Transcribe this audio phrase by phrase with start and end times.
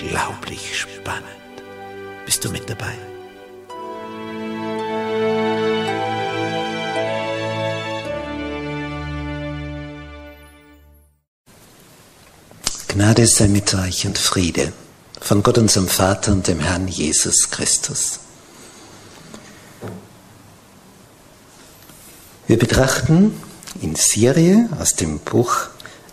[0.00, 1.24] unglaublich spannend.
[2.24, 2.94] Bist du mit dabei?
[12.88, 14.72] Gnade sei mit euch und Friede
[15.20, 18.20] von Gott unserem Vater und dem Herrn Jesus Christus.
[22.46, 23.40] Wir betrachten
[23.80, 25.68] in Serie aus dem Buch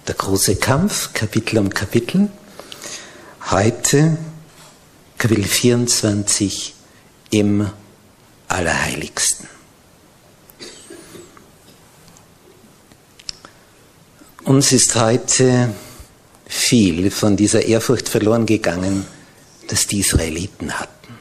[0.07, 2.29] Der große Kampf, Kapitel um Kapitel,
[3.49, 4.17] Heute
[5.17, 6.73] Kapitel 24
[7.29, 7.71] im
[8.49, 9.47] Allerheiligsten.
[14.43, 15.73] Uns ist heute
[16.45, 19.07] viel von dieser Ehrfurcht verloren gegangen,
[19.69, 21.17] dass die Israeliten hatten.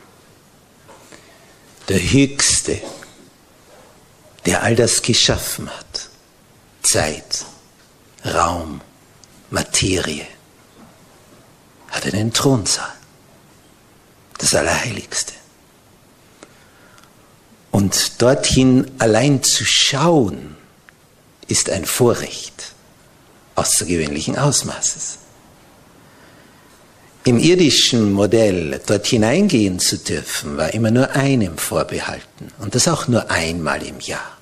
[1.88, 2.81] Der Höchste,
[4.47, 6.09] der all das geschaffen hat,
[6.82, 7.44] Zeit,
[8.25, 8.81] Raum,
[9.50, 10.26] Materie,
[11.96, 12.92] hat einen Thronsaal,
[14.38, 15.32] das Allerheiligste.
[17.70, 20.56] Und dorthin allein zu schauen,
[21.48, 22.72] ist ein Vorrecht
[23.54, 25.18] außergewöhnlichen Ausmaßes.
[27.24, 33.08] Im irdischen Modell dort hineingehen zu dürfen, war immer nur einem vorbehalten und das auch
[33.08, 34.36] nur einmal im Jahr.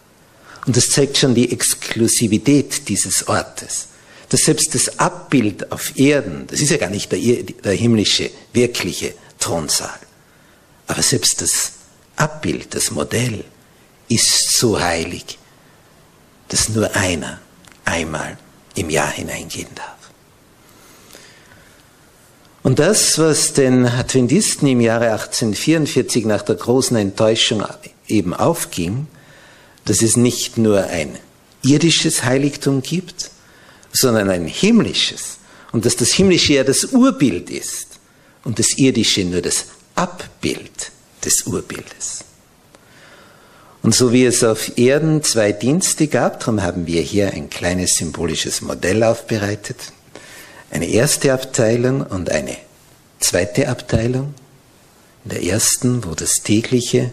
[0.67, 3.89] Und das zeigt schon die Exklusivität dieses Ortes
[4.29, 9.15] dass selbst das Abbild auf Erden, das ist ja gar nicht der, der himmlische, wirkliche
[9.39, 9.99] Thronsaal,
[10.87, 11.73] aber selbst das
[12.17, 13.45] Abbild, das Modell
[14.09, 15.39] ist so heilig,
[16.49, 17.41] dass nur einer
[17.85, 18.39] einmal
[18.75, 19.95] im Jahr hineingehen darf.
[22.63, 27.63] Und das, was den Adventisten im Jahre 1844 nach der großen Enttäuschung
[28.09, 29.07] eben aufging,
[29.85, 31.19] dass es nicht nur ein
[31.63, 33.31] irdisches Heiligtum gibt,
[33.95, 35.39] sondern ein himmlisches.
[35.73, 37.99] Und dass das himmlische ja das Urbild ist
[38.45, 40.91] und das irdische nur das Abbild
[41.25, 42.25] des Urbildes.
[43.83, 47.97] Und so wie es auf Erden zwei Dienste gab, darum haben wir hier ein kleines
[47.97, 49.77] symbolisches Modell aufbereitet,
[50.71, 52.57] eine erste Abteilung und eine
[53.21, 54.35] zweite Abteilung.
[55.25, 57.11] In der ersten, wo das tägliche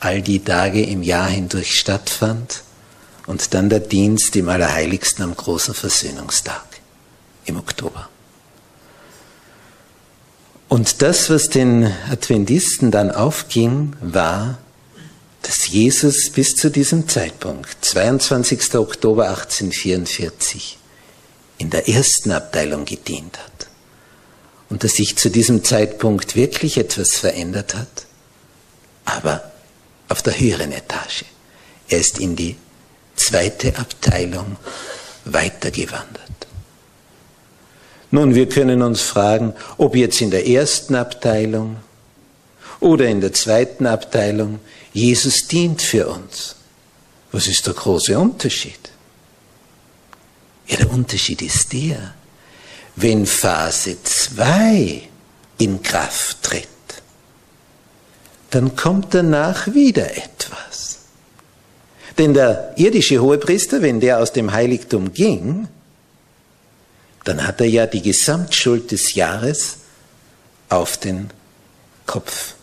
[0.00, 2.62] all die Tage im Jahr hindurch stattfand,
[3.32, 6.66] und dann der Dienst im Allerheiligsten am großen Versöhnungstag
[7.46, 8.10] im Oktober.
[10.68, 14.58] Und das, was den Adventisten dann aufging, war,
[15.40, 18.74] dass Jesus bis zu diesem Zeitpunkt, 22.
[18.74, 20.76] Oktober 1844,
[21.56, 23.66] in der ersten Abteilung gedient hat.
[24.68, 28.04] Und dass sich zu diesem Zeitpunkt wirklich etwas verändert hat,
[29.06, 29.52] aber
[30.10, 31.24] auf der höheren Etage.
[31.88, 32.56] Er ist in die
[33.16, 34.56] zweite Abteilung
[35.24, 36.22] weitergewandert.
[38.10, 41.76] Nun, wir können uns fragen, ob jetzt in der ersten Abteilung
[42.80, 44.60] oder in der zweiten Abteilung
[44.92, 46.56] Jesus dient für uns.
[47.30, 48.90] Was ist der große Unterschied?
[50.66, 52.14] Ja, der Unterschied ist der,
[52.96, 55.08] wenn Phase 2
[55.58, 56.68] in Kraft tritt,
[58.50, 60.91] dann kommt danach wieder etwas.
[62.18, 65.68] Denn der irdische Hohepriester, wenn der aus dem Heiligtum ging,
[67.24, 69.78] dann hat er ja die Gesamtschuld des Jahres
[70.68, 71.30] auf den
[72.06, 72.54] Kopf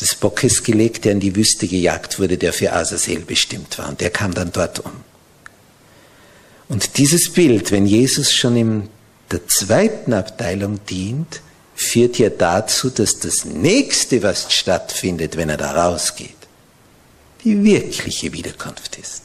[0.00, 3.88] des Bockes gelegt, der in die Wüste gejagt wurde, der für Azazel bestimmt war.
[3.88, 4.92] Und der kam dann dort um.
[6.68, 8.88] Und dieses Bild, wenn Jesus schon in
[9.32, 11.40] der zweiten Abteilung dient,
[11.74, 16.30] führt ja dazu, dass das nächste, was stattfindet, wenn er da rausgeht,
[17.44, 19.22] die wirkliche Wiederkunft ist.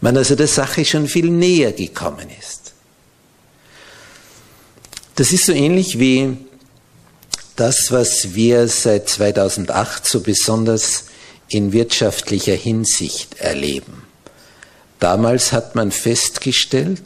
[0.00, 2.72] Man also der Sache schon viel näher gekommen ist.
[5.14, 6.36] Das ist so ähnlich wie
[7.56, 11.04] das, was wir seit 2008 so besonders
[11.48, 14.02] in wirtschaftlicher Hinsicht erleben.
[14.98, 17.02] Damals hat man festgestellt,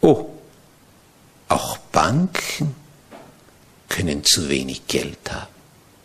[0.00, 0.26] oh,
[1.48, 2.74] auch Banken
[3.88, 5.48] können zu wenig Geld haben.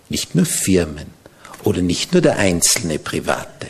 [0.10, 1.23] Nicht nur Firmen
[1.64, 3.68] oder nicht nur der einzelne Private.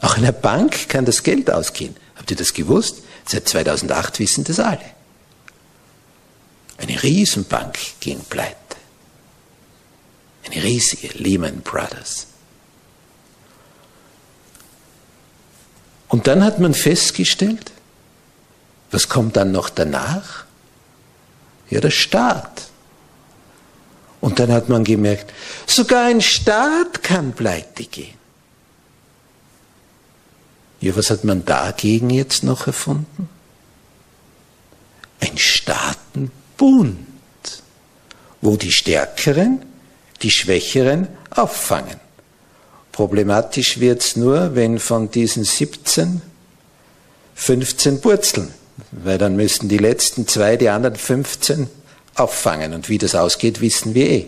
[0.00, 1.96] Auch in der Bank kann das Geld ausgehen.
[2.16, 3.02] Habt ihr das gewusst?
[3.26, 4.80] Seit 2008 wissen das alle.
[6.78, 8.56] Eine Riesenbank ging pleite.
[10.44, 12.26] Eine riesige Lehman Brothers.
[16.08, 17.72] Und dann hat man festgestellt,
[18.90, 20.44] was kommt dann noch danach?
[21.68, 22.68] Ja, der Staat.
[24.20, 25.32] Und dann hat man gemerkt,
[25.66, 28.14] sogar ein Staat kann pleite gehen.
[30.80, 33.28] Ja, was hat man dagegen jetzt noch erfunden?
[35.20, 36.98] Ein Staatenbund,
[38.40, 39.62] wo die Stärkeren
[40.22, 42.00] die Schwächeren auffangen.
[42.92, 46.22] Problematisch wird's nur, wenn von diesen 17
[47.34, 48.52] 15 purzeln,
[48.90, 51.68] weil dann müssten die letzten zwei die anderen 15
[52.16, 52.74] auffangen.
[52.74, 54.26] Und wie das ausgeht, wissen wir eh.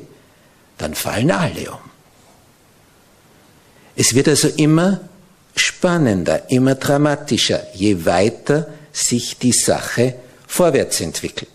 [0.76, 1.78] Dann fallen alle um.
[3.96, 5.00] Es wird also immer
[5.56, 10.14] spannender, immer dramatischer, je weiter sich die Sache
[10.46, 11.50] vorwärts entwickelt.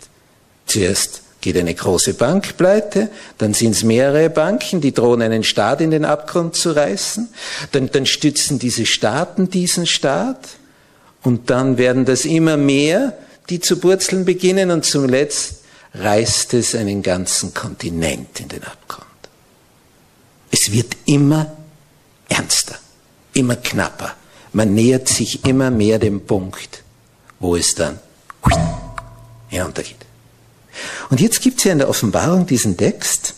[0.66, 5.80] Zuerst geht eine große Bank pleite, dann sind es mehrere Banken, die drohen einen Staat
[5.80, 7.28] in den Abgrund zu reißen,
[7.72, 10.40] dann, dann stützen diese Staaten diesen Staat
[11.22, 13.16] und dann werden das immer mehr,
[13.50, 15.63] die zu purzeln beginnen und zum Letzt
[15.94, 19.06] reißt es einen ganzen Kontinent in den Abgrund.
[20.50, 21.56] Es wird immer
[22.28, 22.76] ernster,
[23.32, 24.14] immer knapper.
[24.52, 26.82] Man nähert sich immer mehr dem Punkt,
[27.40, 27.98] wo es dann
[29.48, 29.96] heruntergeht.
[31.10, 33.34] Und jetzt gibt es ja in der Offenbarung diesen Text,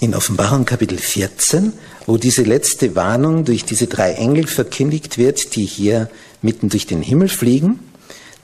[0.00, 1.72] in Offenbarung Kapitel 14,
[2.06, 6.10] wo diese letzte Warnung durch diese drei Engel verkündigt wird, die hier
[6.42, 7.78] mitten durch den Himmel fliegen,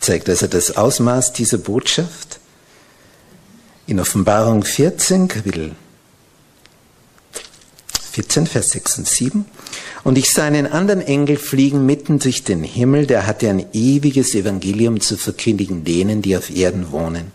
[0.00, 2.40] zeigt also das Ausmaß dieser Botschaft.
[3.86, 5.74] In Offenbarung 14, Kapitel
[8.12, 9.44] 14, Vers 6 und 7.
[10.04, 14.34] Und ich sah einen anderen Engel fliegen mitten durch den Himmel, der hatte ein ewiges
[14.34, 17.32] Evangelium zu verkündigen denen, die auf Erden wohnen,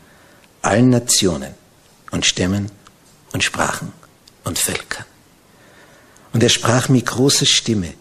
[0.61, 1.53] allen Nationen
[2.11, 2.71] und Stämmen
[3.31, 3.91] und Sprachen
[4.43, 5.05] und Völkern.
[6.33, 7.93] Und er sprach mit großer Stimme,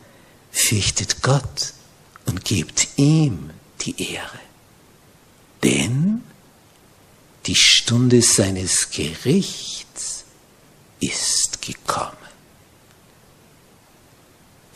[0.50, 1.72] fürchtet Gott
[2.26, 3.50] und gebt ihm
[3.82, 4.41] die Ehre.
[5.62, 6.22] Denn
[7.46, 10.24] die Stunde seines Gerichts
[11.00, 12.16] ist gekommen.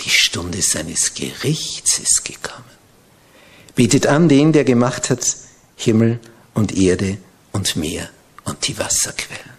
[0.04, 2.64] Die Stunde seines Gerichts ist gekommen.
[3.74, 5.36] Betet an den, der gemacht hat
[5.76, 6.20] Himmel
[6.54, 7.18] und Erde
[7.52, 8.08] und Meer
[8.44, 9.56] und die Wasserquellen.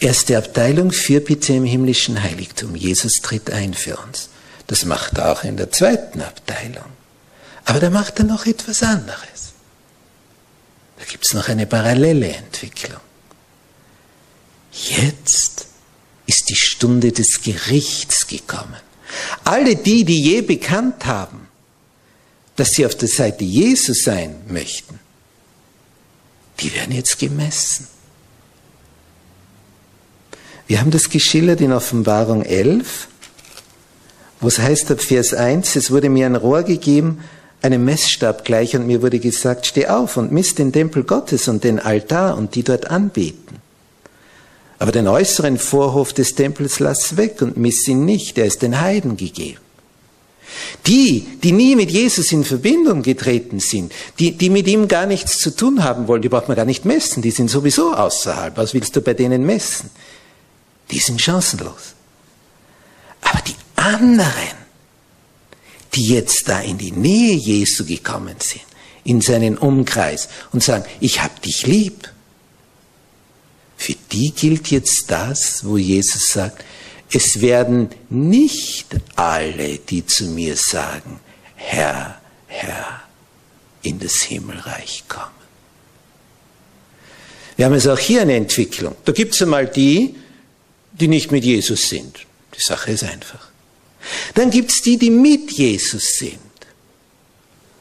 [0.00, 2.76] Erste Abteilung, für bitte im himmlischen Heiligtum.
[2.76, 4.28] Jesus tritt ein für uns.
[4.68, 6.84] Das macht er auch in der zweiten Abteilung.
[7.64, 9.37] Aber da macht er noch etwas anderes.
[11.08, 13.00] Gibt es noch eine parallele Entwicklung.
[14.72, 15.66] Jetzt
[16.26, 18.76] ist die Stunde des Gerichts gekommen.
[19.44, 21.48] Alle die, die je bekannt haben,
[22.56, 25.00] dass sie auf der Seite Jesu sein möchten,
[26.60, 27.88] die werden jetzt gemessen.
[30.66, 33.08] Wir haben das geschildert in Offenbarung 11,
[34.40, 37.24] wo es heißt ab Vers 1, es wurde mir ein Rohr gegeben,
[37.62, 41.64] einem Messstab gleich, und mir wurde gesagt, steh auf und misst den Tempel Gottes und
[41.64, 43.58] den Altar und die dort anbeten.
[44.78, 48.80] Aber den äußeren Vorhof des Tempels lass weg und miss ihn nicht, er ist den
[48.80, 49.58] Heiden gegeben.
[50.86, 55.38] Die, die nie mit Jesus in Verbindung getreten sind, die, die mit ihm gar nichts
[55.38, 58.56] zu tun haben wollen, die braucht man gar nicht messen, die sind sowieso außerhalb.
[58.56, 59.90] Was willst du bei denen messen?
[60.90, 61.94] Die sind chancenlos.
[63.20, 64.57] Aber die anderen,
[65.98, 68.62] die jetzt da in die Nähe Jesu gekommen sind,
[69.02, 72.08] in seinen Umkreis und sagen, ich hab dich lieb,
[73.76, 76.64] für die gilt jetzt das, wo Jesus sagt,
[77.12, 78.86] es werden nicht
[79.16, 81.18] alle, die zu mir sagen,
[81.56, 83.02] Herr, Herr,
[83.82, 85.26] in das Himmelreich kommen.
[87.56, 88.94] Wir haben also auch hier eine Entwicklung.
[89.04, 90.14] Da gibt es einmal die,
[90.92, 92.20] die nicht mit Jesus sind.
[92.56, 93.47] Die Sache ist einfach.
[94.34, 96.38] Dann gibt es die, die mit Jesus sind.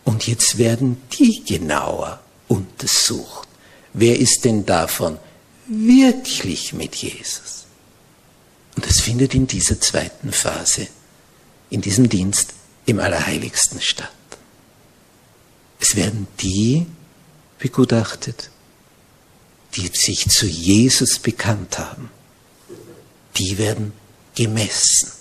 [0.04, 3.48] Und jetzt werden die genauer untersucht.
[3.94, 5.18] Wer ist denn davon
[5.68, 7.66] wirklich mit Jesus?
[8.76, 10.88] Und das findet in dieser zweiten Phase,
[11.70, 12.54] in diesem Dienst
[12.86, 14.12] im Allerheiligsten statt.
[15.80, 16.86] Es werden die
[17.60, 18.50] begutachtet,
[19.76, 22.10] die sich zu Jesus bekannt haben.
[23.36, 23.94] Die werden
[24.36, 25.12] gemessen,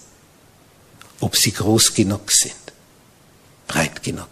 [1.20, 2.54] ob sie groß genug sind,
[3.66, 4.28] breit genug.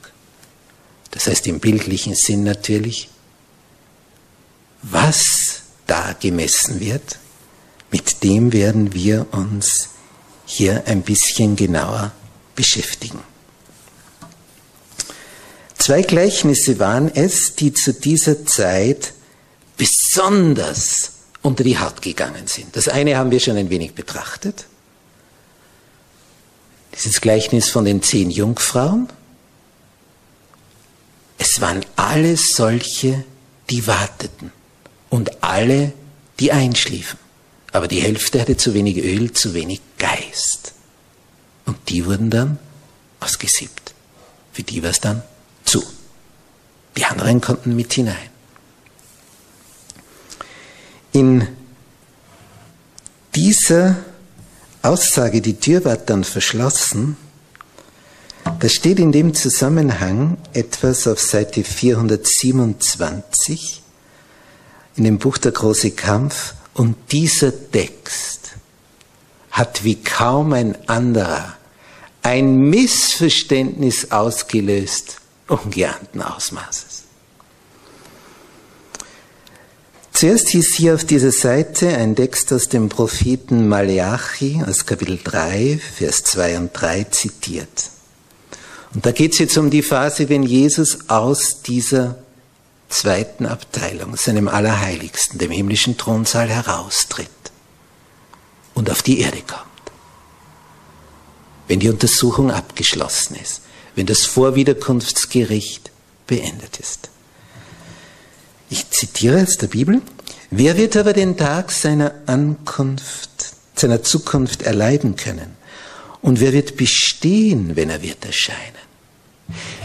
[1.11, 3.09] Das heißt im bildlichen Sinn natürlich,
[4.83, 7.19] was da gemessen wird,
[7.91, 9.91] mit dem werden wir uns
[10.47, 12.13] hier ein bisschen genauer
[12.57, 13.21] beschäftigen.
[15.79, 19.13] Zwei Gleichnisse waren es, die zu dieser Zeit
[19.77, 21.13] besonders
[21.43, 22.75] unter die Haut gegangen sind.
[22.75, 24.67] Das eine haben wir schon ein wenig betrachtet.
[26.95, 29.09] Dieses Gleichnis von den zehn Jungfrauen.
[31.39, 33.25] Es waren alle solche,
[33.71, 34.53] die warteten
[35.11, 35.93] und alle,
[36.39, 37.19] die einschliefen.
[37.73, 40.75] Aber die Hälfte hatte zu wenig Öl, zu wenig Geist.
[41.67, 42.59] Und die wurden dann
[43.21, 43.95] ausgesiebt.
[44.53, 45.23] Für die war es dann
[45.65, 45.83] zu.
[46.97, 48.31] Die anderen konnten mit hinein.
[51.13, 51.49] In
[53.35, 53.97] dieser
[54.85, 57.17] Aussage, die Tür wird dann verschlossen,
[58.61, 63.83] da steht in dem Zusammenhang etwas auf Seite 427
[64.97, 68.51] in dem Buch Der große Kampf und dieser Text
[69.51, 71.57] hat wie kaum ein anderer
[72.23, 76.94] ein Missverständnis ausgelöst ungeahnten Ausmaßes.
[80.25, 85.79] Zuerst hieß hier auf dieser Seite ein Text aus dem Propheten Maleachi aus Kapitel 3,
[85.97, 87.91] Vers 2 und 3 zitiert.
[88.95, 92.17] Und da geht es jetzt um die Phase, wenn Jesus aus dieser
[92.89, 97.29] zweiten Abteilung, seinem Allerheiligsten, dem himmlischen Thronsaal heraustritt
[98.73, 99.93] und auf die Erde kommt.
[101.69, 103.61] Wenn die Untersuchung abgeschlossen ist
[103.95, 105.91] wenn das Vorwiederkunftsgericht
[106.27, 107.11] beendet ist.
[108.71, 110.03] Ich zitiere aus der Bibel.
[110.57, 113.31] Wer wird aber den Tag seiner Ankunft,
[113.75, 115.57] seiner Zukunft erleiden können?
[116.23, 118.85] Und wer wird bestehen, wenn er wird erscheinen?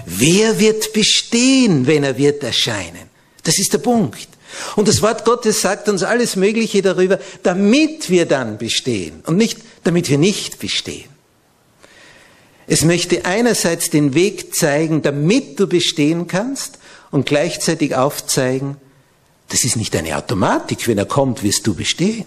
[0.05, 3.09] Wer wird bestehen, wenn er wird erscheinen?
[3.43, 4.27] Das ist der Punkt.
[4.75, 9.57] Und das Wort Gottes sagt uns alles Mögliche darüber, damit wir dann bestehen und nicht
[9.83, 11.09] damit wir nicht bestehen.
[12.67, 16.77] Es möchte einerseits den Weg zeigen, damit du bestehen kannst
[17.09, 18.77] und gleichzeitig aufzeigen,
[19.49, 22.25] das ist nicht eine Automatik, wenn er kommt, wirst du bestehen,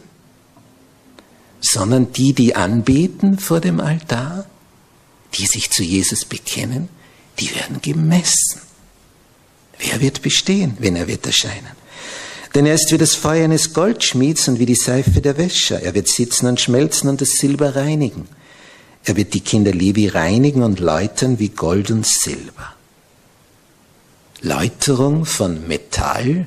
[1.60, 4.46] sondern die, die anbeten vor dem Altar,
[5.34, 6.88] die sich zu Jesus bekennen,
[7.38, 8.60] die werden gemessen.
[9.78, 11.82] Wer wird bestehen, wenn er wird erscheinen?
[12.54, 15.80] Denn er ist wie das Feuer eines Goldschmieds und wie die Seife der Wäscher.
[15.80, 18.28] Er wird sitzen und schmelzen und das Silber reinigen.
[19.04, 22.74] Er wird die Kinder Levi reinigen und läutern wie Gold und Silber.
[24.42, 26.46] Läuterung von Metall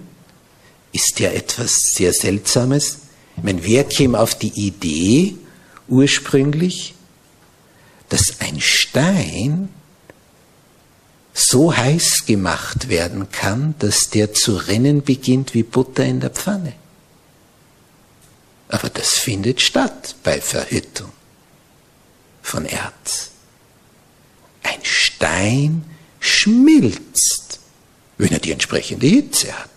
[0.96, 3.00] ist ja etwas sehr Seltsames.
[3.36, 5.36] Ich meine, wer käme auf die Idee
[5.90, 6.96] ursprünglich,
[8.08, 9.70] dass ein Stein
[11.34, 16.74] so heiß gemacht werden kann, dass der zu rennen beginnt wie Butter in der Pfanne?
[18.70, 21.12] Aber das findet statt bei Verhüttung
[22.42, 23.32] von Erz.
[24.64, 25.84] Ein Stein
[26.22, 27.60] schmilzt,
[28.18, 29.75] wenn er die entsprechende Hitze hat.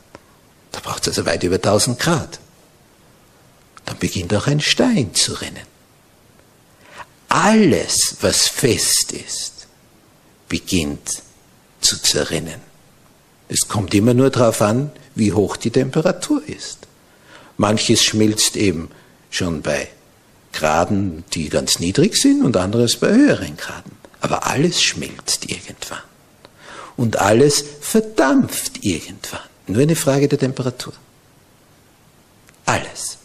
[0.79, 2.39] Da braucht es also weit über 1000 Grad.
[3.85, 5.67] Dann beginnt auch ein Stein zu rennen.
[7.29, 9.67] Alles, was fest ist,
[10.49, 11.23] beginnt
[11.81, 12.61] zu zerrinnen.
[13.49, 16.87] Es kommt immer nur darauf an, wie hoch die Temperatur ist.
[17.57, 18.89] Manches schmilzt eben
[19.31, 19.89] schon bei
[20.53, 23.93] Graden, die ganz niedrig sind und anderes bei höheren Graden.
[24.21, 26.03] Aber alles schmilzt irgendwann.
[26.97, 29.48] Und alles verdampft irgendwann.
[29.69, 30.95] Nur eine Frage der Temperatur.
[32.65, 33.19] Alles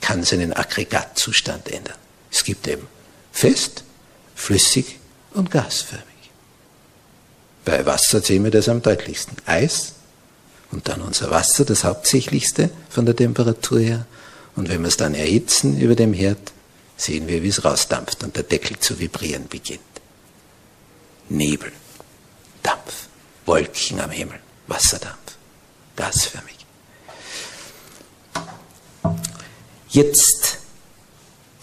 [0.00, 1.96] kann seinen Aggregatzustand ändern.
[2.30, 2.86] Es gibt eben
[3.32, 3.84] fest,
[4.34, 4.98] flüssig
[5.32, 6.04] und gasförmig.
[7.64, 9.36] Bei Wasser sehen wir das am deutlichsten.
[9.46, 9.94] Eis
[10.70, 14.06] und dann unser Wasser, das hauptsächlichste von der Temperatur her,
[14.56, 16.52] und wenn wir es dann erhitzen über dem Herd,
[16.96, 19.80] sehen wir, wie es rausdampft und der Deckel zu vibrieren beginnt.
[21.28, 21.72] Nebel,
[22.62, 23.08] Dampf,
[23.46, 25.36] Wolken am Himmel, Wasserdampf,
[25.96, 26.56] gasförmig.
[29.88, 30.58] Jetzt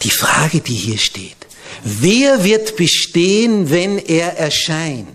[0.02, 1.36] die Frage, die hier steht.
[1.84, 5.08] Wer wird bestehen, wenn er erscheint?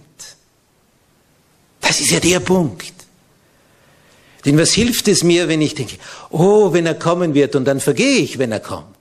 [1.82, 2.94] Das ist ja der Punkt.
[4.46, 5.98] Denn was hilft es mir, wenn ich denke,
[6.30, 8.96] oh, wenn er kommen wird und dann vergehe ich, wenn er kommt?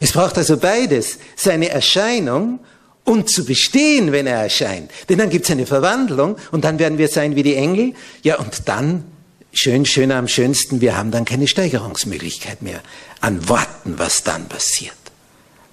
[0.00, 2.60] Es braucht also beides, seine Erscheinung
[3.08, 4.90] und zu bestehen, wenn er erscheint.
[5.08, 7.94] Denn dann gibt es eine Verwandlung und dann werden wir sein wie die Engel.
[8.22, 9.04] Ja, und dann,
[9.50, 12.82] schön, schöner am schönsten, wir haben dann keine Steigerungsmöglichkeit mehr
[13.22, 14.92] an Worten, was dann passiert.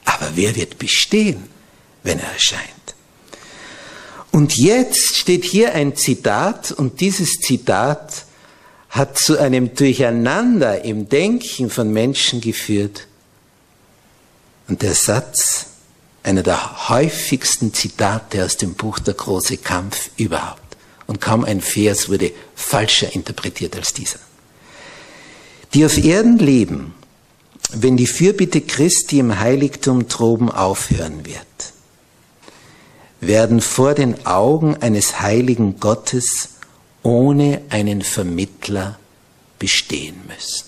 [0.06, 1.44] Aber wer wird bestehen,
[2.04, 2.62] wenn er erscheint?
[4.32, 8.24] Und jetzt steht hier ein Zitat und dieses Zitat
[8.90, 13.08] hat zu einem Durcheinander im Denken von Menschen geführt.
[14.70, 15.68] Und der Satz,
[16.26, 20.62] einer der häufigsten Zitate aus dem Buch Der große Kampf überhaupt.
[21.06, 24.18] Und kaum ein Vers wurde falscher interpretiert als dieser.
[25.76, 26.96] Die auf Erden leben,
[27.74, 31.46] wenn die Fürbitte Christi im Heiligtum droben aufhören wird,
[33.22, 36.50] werden vor den Augen eines heiligen Gottes
[37.04, 38.98] ohne einen Vermittler
[39.60, 40.66] bestehen müssen.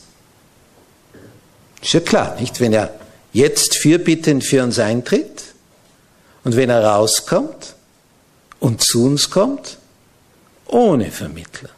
[1.81, 2.59] Ist ja klar, nicht?
[2.59, 2.99] Wenn er
[3.33, 5.46] jetzt fürbittend für uns eintritt
[6.47, 7.75] und wenn er rauskommt
[8.61, 9.79] und zu uns kommt,
[10.65, 11.71] ohne Vermittler.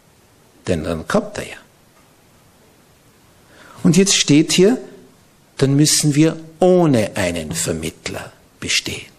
[0.68, 1.58] Denn dann kommt er ja.
[3.82, 4.78] Und jetzt steht hier,
[5.58, 9.12] dann müssen wir ohne einen Vermittler bestehen.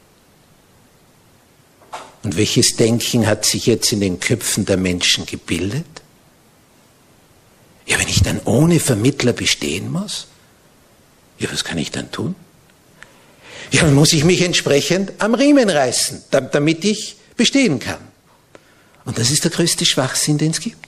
[2.23, 5.85] Und welches Denken hat sich jetzt in den Köpfen der Menschen gebildet?
[7.87, 10.29] Ja, wenn ich dann ohne Vermittler bestehen muss,
[11.41, 12.37] ja, was kann ich dann tun?
[13.71, 18.01] Ja, dann muss ich mich entsprechend am Riemen reißen, damit ich bestehen kann.
[19.05, 20.87] Und das ist der größte Schwachsinn, den es gibt.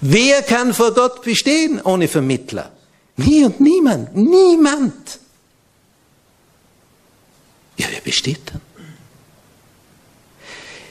[0.00, 2.72] Wer kann vor Gott bestehen ohne Vermittler?
[3.16, 5.18] Nie und niemand, niemand.
[7.76, 8.60] Ja, wer besteht dann?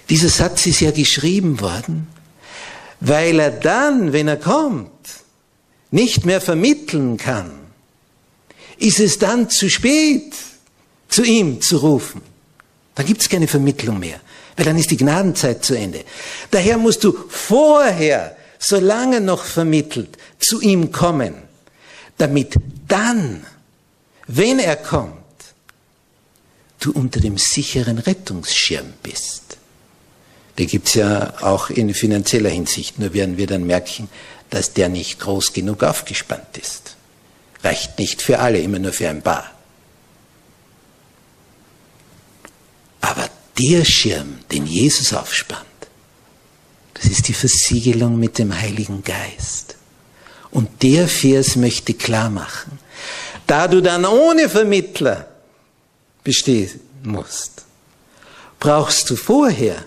[0.09, 2.07] Dieser Satz ist ja geschrieben worden,
[2.99, 4.91] weil er dann, wenn er kommt,
[5.91, 7.64] nicht mehr vermitteln kann.
[8.77, 10.33] Ist es dann zu spät,
[11.07, 12.21] zu ihm zu rufen?
[12.95, 14.19] Dann gibt es keine Vermittlung mehr,
[14.55, 16.03] weil dann ist die Gnadenzeit zu Ende.
[16.51, 21.35] Daher musst du vorher, solange noch vermittelt, zu ihm kommen,
[22.17, 22.55] damit
[22.87, 23.45] dann,
[24.27, 25.13] wenn er kommt,
[26.79, 29.57] du unter dem sicheren Rettungsschirm bist.
[30.57, 34.07] Den gibt es ja auch in finanzieller Hinsicht, nur werden wir dann merken,
[34.49, 36.94] dass der nicht groß genug aufgespannt ist.
[37.65, 39.49] Reicht nicht für alle, immer nur für ein paar.
[43.01, 45.65] Aber der Schirm, den Jesus aufspannt,
[46.93, 49.77] das ist die Versiegelung mit dem Heiligen Geist.
[50.51, 52.77] Und der Vers möchte klar machen,
[53.47, 55.27] da du dann ohne Vermittler
[56.23, 57.65] bestehen musst,
[58.59, 59.83] brauchst du vorher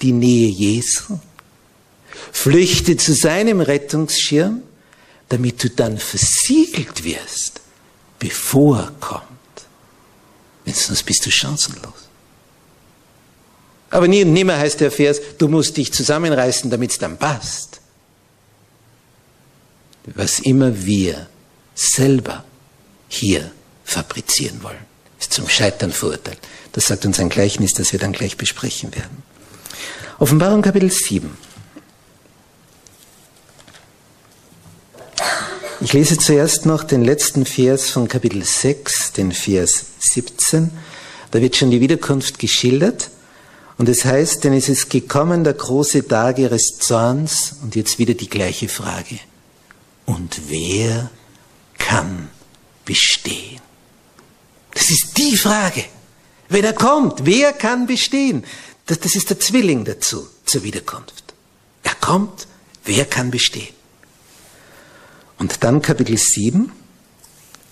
[0.00, 1.20] die Nähe Jesu,
[2.32, 4.62] flüchte zu seinem Rettungsschirm,
[5.28, 7.60] damit du dann versiegelt wirst,
[8.18, 9.22] bevor er kommt.
[10.64, 12.08] Denn sonst bist du chancenlos.
[13.90, 17.80] Aber nie und nimmer heißt der Vers, du musst dich zusammenreißen, damit es dann passt.
[20.06, 21.28] Was immer wir
[21.74, 22.44] selber
[23.08, 23.50] hier
[23.84, 24.84] fabrizieren wollen,
[25.18, 26.38] ist zum Scheitern verurteilt.
[26.72, 29.22] Das sagt uns ein Gleichnis, das wir dann gleich besprechen werden.
[30.18, 31.36] Offenbarung Kapitel 7.
[35.82, 40.70] Ich lese zuerst noch den letzten Vers von Kapitel 6, den Vers 17.
[41.30, 43.10] Da wird schon die Wiederkunft geschildert.
[43.76, 48.14] Und es heißt, denn es ist gekommen der große Tag ihres Zorns und jetzt wieder
[48.14, 49.18] die gleiche Frage.
[50.06, 51.10] Und wer
[51.76, 52.30] kann
[52.86, 53.60] bestehen?
[54.72, 55.84] Das ist die Frage.
[56.48, 58.44] Wenn er kommt, wer kann bestehen?
[58.86, 61.34] Das, das ist der Zwilling dazu, zur Wiederkunft.
[61.82, 62.46] Er kommt,
[62.86, 63.76] wer kann bestehen?
[65.38, 66.72] Und dann Kapitel 7,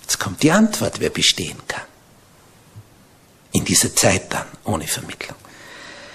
[0.02, 1.82] jetzt kommt die Antwort, wer bestehen kann.
[3.52, 5.36] In dieser Zeit dann, ohne Vermittlung.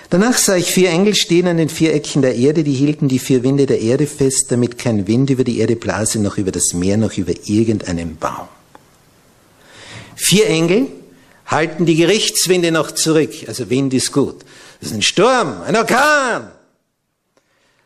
[0.09, 3.19] Danach sah ich vier Engel stehen an den vier Ecken der Erde, die hielten die
[3.19, 6.73] vier Winde der Erde fest, damit kein Wind über die Erde blase, noch über das
[6.73, 8.47] Meer, noch über irgendeinen Baum.
[10.15, 10.87] Vier Engel
[11.45, 13.31] halten die Gerichtswinde noch zurück.
[13.47, 14.41] Also Wind ist gut.
[14.79, 16.51] Das ist ein Sturm, ein Orkan.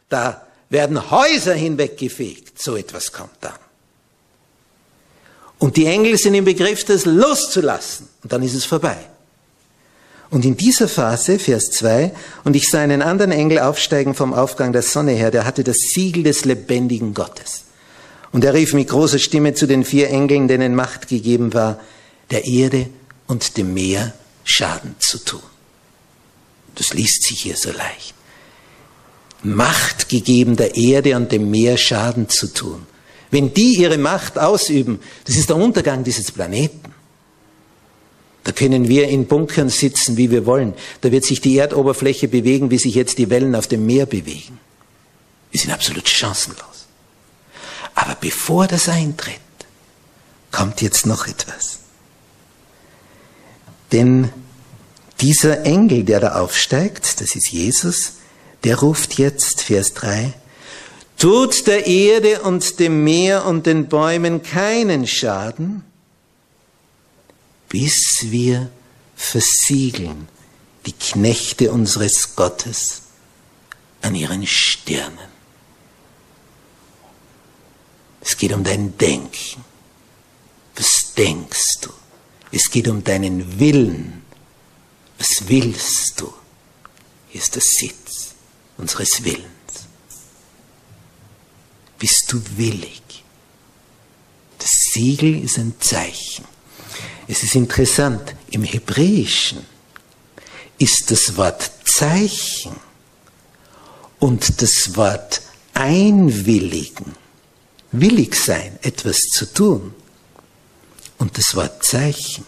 [0.10, 2.62] Da werden Häuser hinweggefegt.
[2.62, 3.54] So etwas kommt dann.
[5.60, 8.10] Und die Engel sind im Begriff, das loszulassen.
[8.24, 8.98] Und dann ist es vorbei.
[10.30, 12.12] Und in dieser Phase, Vers 2,
[12.44, 15.78] und ich sah einen anderen Engel aufsteigen vom Aufgang der Sonne her, der hatte das
[15.78, 17.66] Siegel des lebendigen Gottes.
[18.32, 21.80] Und er rief mit großer Stimme zu den vier Engeln, denen Macht gegeben war,
[22.32, 22.90] der Erde
[23.28, 25.44] und dem Meer Schaden zu tun.
[26.74, 28.16] Das liest sich hier so leicht.
[29.44, 32.88] Macht gegeben der Erde und dem Meer Schaden zu tun.
[33.30, 36.94] Wenn die ihre Macht ausüben, das ist der Untergang dieses Planeten.
[38.44, 40.74] Da können wir in Bunkern sitzen, wie wir wollen.
[41.02, 44.60] Da wird sich die Erdoberfläche bewegen, wie sich jetzt die Wellen auf dem Meer bewegen.
[45.52, 46.88] Wir sind absolut chancenlos.
[47.96, 49.40] Aber bevor das eintritt,
[50.52, 51.80] kommt jetzt noch etwas.
[53.92, 54.30] Denn
[55.22, 58.14] dieser Engel, der da aufsteigt, das ist Jesus,
[58.64, 60.34] der ruft jetzt, Vers 3,
[61.18, 65.84] tut der Erde und dem Meer und den Bäumen keinen Schaden,
[67.70, 68.70] bis wir
[69.16, 70.28] versiegeln
[70.86, 73.04] die Knechte unseres Gottes
[74.02, 75.34] an ihren Stirnen.
[78.22, 79.64] Es geht um dein Denken.
[80.76, 81.90] Was denkst du?
[82.52, 84.24] Es geht um deinen Willen.
[85.18, 86.34] Was willst du?
[87.30, 88.03] Hier ist der Sitz
[88.78, 89.48] unseres Willens.
[92.00, 93.02] Bist du willig?
[94.60, 96.46] Das Siegel ist ein Zeichen.
[97.28, 99.66] Es ist interessant, im Hebräischen
[100.78, 102.76] ist das Wort Zeichen
[104.20, 105.42] und das Wort
[105.74, 107.14] einwilligen,
[107.92, 109.94] willig sein, etwas zu tun,
[111.18, 112.46] und das Wort Zeichen,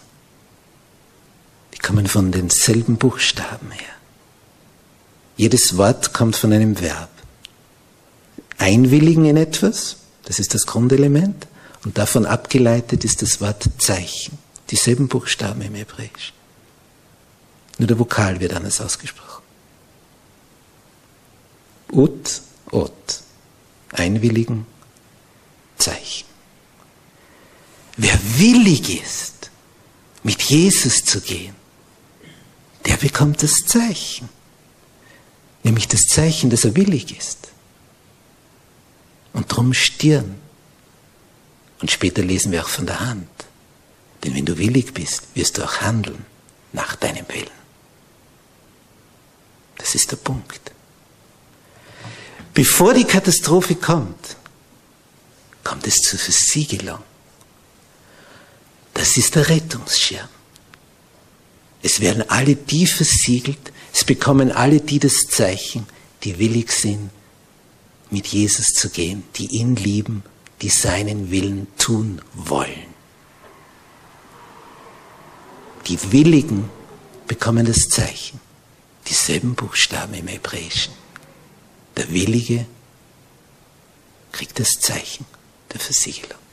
[1.74, 3.95] die kommen von denselben Buchstaben her.
[5.36, 7.10] Jedes Wort kommt von einem Verb.
[8.58, 11.46] Einwilligen in etwas, das ist das Grundelement,
[11.84, 14.38] und davon abgeleitet ist das Wort Zeichen.
[14.70, 16.32] Dieselben Buchstaben im Hebräisch.
[17.78, 19.42] Nur der Vokal wird anders ausgesprochen.
[21.92, 22.40] Ut,
[22.72, 23.20] Ot.
[23.92, 24.66] Einwilligen,
[25.78, 26.26] Zeichen.
[27.96, 29.50] Wer willig ist,
[30.22, 31.54] mit Jesus zu gehen,
[32.84, 34.28] der bekommt das Zeichen.
[35.66, 37.48] Nämlich das Zeichen, dass er willig ist.
[39.32, 40.36] Und drum Stirn.
[41.80, 43.28] Und später lesen wir auch von der Hand.
[44.22, 46.24] Denn wenn du willig bist, wirst du auch handeln
[46.72, 47.50] nach deinem Willen.
[49.78, 50.70] Das ist der Punkt.
[52.54, 54.36] Bevor die Katastrophe kommt,
[55.64, 57.02] kommt es zur Versiegelung.
[58.94, 60.28] Das ist der Rettungsschirm.
[61.86, 65.86] Es werden alle die versiegelt, es bekommen alle die das Zeichen,
[66.24, 67.10] die willig sind,
[68.10, 70.24] mit Jesus zu gehen, die ihn lieben,
[70.62, 72.88] die seinen Willen tun wollen.
[75.86, 76.68] Die Willigen
[77.28, 78.40] bekommen das Zeichen,
[79.06, 80.92] dieselben Buchstaben im Hebräischen.
[81.96, 82.66] Der Willige
[84.32, 85.24] kriegt das Zeichen
[85.72, 86.45] der Versiegelung.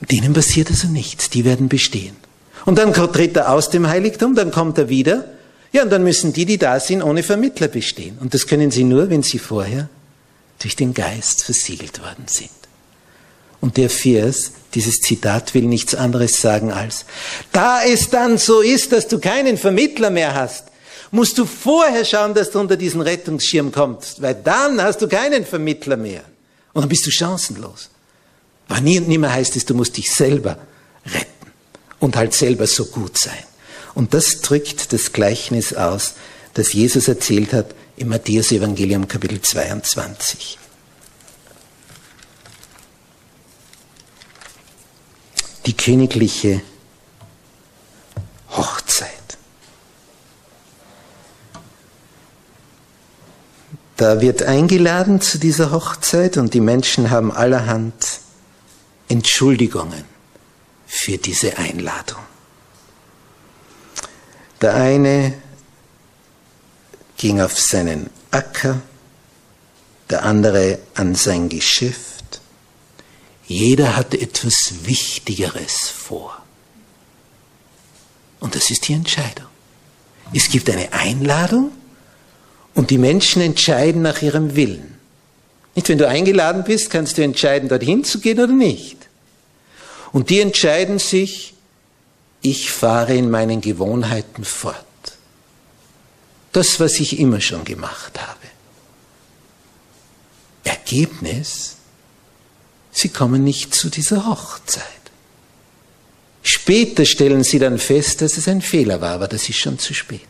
[0.00, 2.16] Denen passiert also nichts, die werden bestehen.
[2.64, 5.24] Und dann tritt er aus dem Heiligtum, dann kommt er wieder.
[5.72, 8.18] Ja, und dann müssen die, die da sind, ohne Vermittler bestehen.
[8.20, 9.88] Und das können sie nur, wenn sie vorher
[10.58, 12.50] durch den Geist versiegelt worden sind.
[13.60, 17.04] Und der Vers, dieses Zitat will nichts anderes sagen als,
[17.52, 20.64] da es dann so ist, dass du keinen Vermittler mehr hast,
[21.10, 25.44] musst du vorher schauen, dass du unter diesen Rettungsschirm kommst, weil dann hast du keinen
[25.44, 26.22] Vermittler mehr.
[26.72, 27.90] Und dann bist du chancenlos.
[28.70, 30.56] Aber nie und nimmer heißt es, du musst dich selber
[31.04, 31.52] retten
[31.98, 33.44] und halt selber so gut sein.
[33.94, 36.14] Und das drückt das Gleichnis aus,
[36.54, 40.56] das Jesus erzählt hat im Matthäus Evangelium Kapitel 22.
[45.66, 46.62] die königliche
[48.50, 49.10] Hochzeit.
[53.96, 58.09] Da wird eingeladen zu dieser Hochzeit und die Menschen haben allerhand
[59.10, 60.04] Entschuldigungen
[60.86, 62.20] für diese Einladung.
[64.60, 65.34] Der eine
[67.16, 68.80] ging auf seinen Acker,
[70.10, 72.40] der andere an sein Geschäft,
[73.46, 76.40] jeder hat etwas Wichtigeres vor.
[78.38, 79.46] Und das ist die Entscheidung.
[80.32, 81.72] Es gibt eine Einladung
[82.74, 84.98] und die Menschen entscheiden nach ihrem Willen.
[85.74, 88.99] Nicht, wenn du eingeladen bist, kannst du entscheiden, dorthin zu gehen oder nicht.
[90.12, 91.54] Und die entscheiden sich,
[92.42, 94.76] ich fahre in meinen Gewohnheiten fort.
[96.52, 98.38] Das, was ich immer schon gemacht habe.
[100.64, 101.76] Ergebnis,
[102.90, 104.84] sie kommen nicht zu dieser Hochzeit.
[106.42, 109.94] Später stellen sie dann fest, dass es ein Fehler war, aber das ist schon zu
[109.94, 110.22] spät.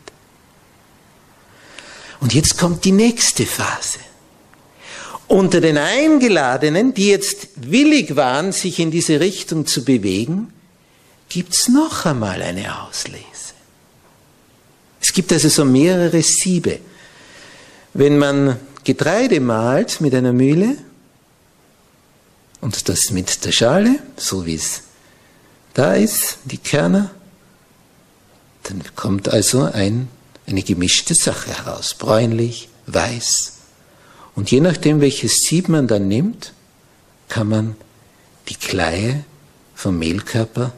[2.19, 3.99] Und jetzt kommt die nächste Phase.
[5.31, 10.51] Unter den Eingeladenen, die jetzt willig waren, sich in diese Richtung zu bewegen,
[11.29, 13.23] gibt's noch einmal eine Auslese.
[14.99, 16.81] Es gibt also so mehrere Siebe.
[17.93, 20.75] Wenn man Getreide mahlt mit einer Mühle
[22.59, 24.81] und das mit der Schale, so wie es
[25.73, 27.09] da ist, die Körner,
[28.63, 30.09] dann kommt also ein,
[30.45, 33.60] eine gemischte Sache heraus, bräunlich, weiß.
[34.35, 36.53] Und je nachdem, welches Sieb man dann nimmt,
[37.27, 37.75] kann man
[38.49, 39.23] die Kleie
[39.75, 40.73] vom Mehlkörper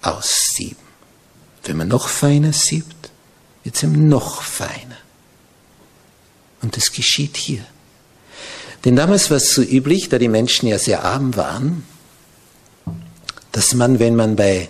[0.00, 0.76] aussieben.
[1.64, 3.10] Wenn man noch feiner siebt,
[3.62, 4.96] wird es eben noch feiner.
[6.60, 7.64] Und das geschieht hier.
[8.84, 11.84] Denn damals war es so üblich, da die Menschen ja sehr arm waren,
[13.52, 14.68] dass man, wenn man bei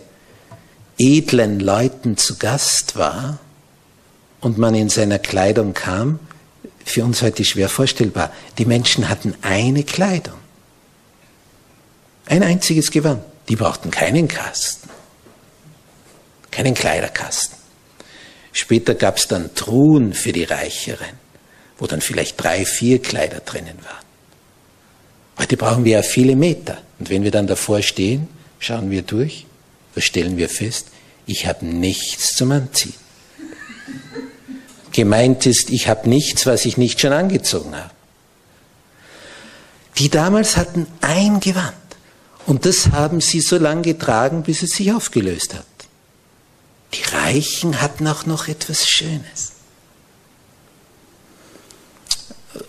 [0.99, 3.38] edlen Leuten zu Gast war
[4.41, 6.19] und man in seiner Kleidung kam,
[6.85, 10.38] für uns heute schwer vorstellbar, die Menschen hatten eine Kleidung.
[12.27, 13.23] Ein einziges Gewand.
[13.49, 14.88] Die brauchten keinen Kasten,
[16.51, 17.59] keinen Kleiderkasten.
[18.53, 21.18] Später gab es dann Truhen für die Reicheren,
[21.79, 24.05] wo dann vielleicht drei, vier Kleider drinnen waren.
[25.38, 26.79] Heute brauchen wir ja viele Meter.
[26.99, 29.47] Und wenn wir dann davor stehen, schauen wir durch,
[29.95, 30.88] was stellen wir fest?
[31.27, 32.95] Ich habe nichts zum Anziehen.
[34.92, 37.90] Gemeint ist, ich habe nichts, was ich nicht schon angezogen habe.
[39.98, 41.74] Die damals hatten ein Gewand.
[42.46, 45.66] Und das haben sie so lange getragen, bis es sich aufgelöst hat.
[46.94, 49.52] Die Reichen hatten auch noch etwas Schönes.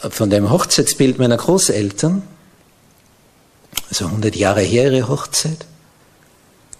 [0.10, 2.24] Von dem Hochzeitsbild meiner Großeltern,
[3.90, 5.66] also 100 Jahre her ihre Hochzeit,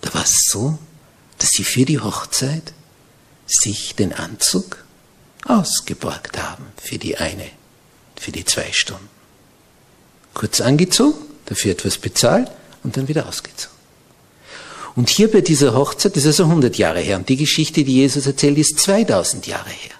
[0.02, 0.78] da war es so,
[1.38, 2.74] dass sie für die Hochzeit
[3.46, 4.86] sich den Anzug
[5.46, 7.46] ausgeborgt haben für die eine,
[8.16, 9.10] für die zwei Stunden.
[10.34, 12.50] Kurz angezogen, dafür etwas bezahlt
[12.84, 13.74] und dann wieder ausgezogen.
[14.96, 17.96] Und hier bei dieser Hochzeit, das ist also 100 Jahre her, und die Geschichte, die
[17.96, 19.96] Jesus erzählt, ist 2000 Jahre her.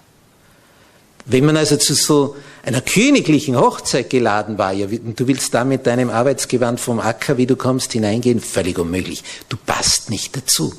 [1.26, 5.64] Wenn man also zu so einer königlichen Hochzeit geladen war, ja, und du willst da
[5.64, 9.24] mit deinem Arbeitsgewand vom Acker, wie du kommst, hineingehen, völlig unmöglich.
[9.48, 10.74] Du passt nicht dazu.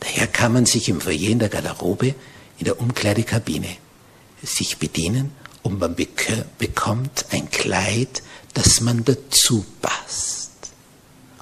[0.00, 2.14] Daher kann man sich im Foyer in der Garderobe,
[2.60, 3.76] in der Umkleidekabine,
[4.42, 8.22] sich bedienen und man bekommt ein Kleid,
[8.54, 10.50] das man dazu passt.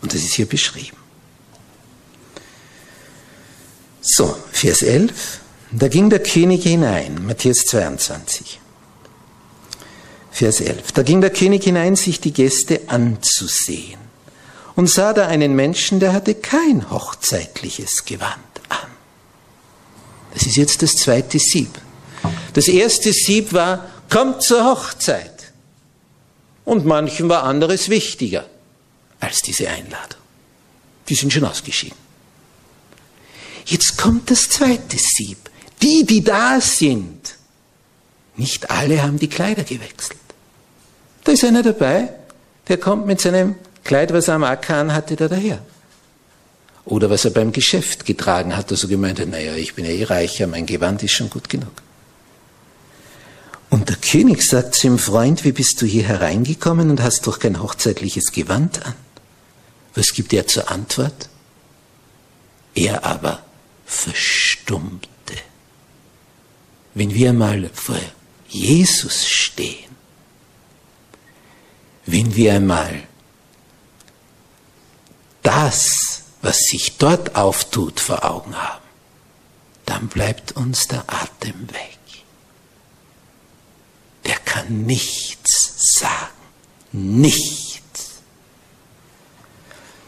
[0.01, 0.97] Und das ist hier beschrieben.
[4.01, 5.41] So, Vers 11.
[5.73, 8.61] Da ging der König hinein, Matthäus 22.
[10.31, 10.93] Vers 11.
[10.93, 14.01] Da ging der König hinein, sich die Gäste anzusehen
[14.77, 18.48] und sah da einen Menschen, der hatte kein hochzeitliches Gewand an.
[20.35, 21.71] Das ist jetzt das zweite Sieb.
[22.53, 25.53] Das erste Sieb war, kommt zur Hochzeit.
[26.65, 28.47] Und manchen war anderes wichtiger
[29.21, 30.21] als diese Einladung.
[31.09, 31.97] Die sind schon ausgeschieden.
[33.65, 35.39] Jetzt kommt das zweite Sieb.
[35.83, 37.37] Die, die da sind,
[38.37, 40.19] nicht alle haben die Kleider gewechselt.
[41.25, 42.11] Da ist einer dabei,
[42.69, 45.61] der kommt mit seinem Kleid, was er am Acker anhatte, da daher.
[46.89, 50.05] Oder was er beim Geschäft getragen hat, er gemeint hat, naja, ich bin ja eh
[50.05, 51.83] reicher, mein Gewand ist schon gut genug.
[53.69, 57.41] Und der König sagt zu dem Freund, wie bist du hier hereingekommen und hast doch
[57.41, 58.95] kein hochzeitliches Gewand an?
[59.95, 61.29] Was gibt er zur Antwort?
[62.75, 63.43] Er aber
[63.85, 65.09] verstummte.
[66.95, 68.01] Wenn wir mal vor
[68.49, 69.91] Jesus stehen,
[72.07, 73.03] wenn wir einmal
[75.43, 78.85] das, was sich dort auftut, vor Augen haben,
[79.87, 81.99] dann bleibt uns der Atem weg.
[84.27, 86.13] Der kann nichts sagen.
[86.93, 88.21] Nichts.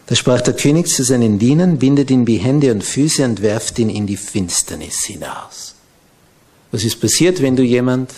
[0.06, 3.78] Da sprach der König zu seinen Dienern, bindet ihn wie Hände und Füße und werft
[3.78, 5.74] ihn in die Finsternis hinaus.
[6.72, 8.12] Was ist passiert, wenn du jemand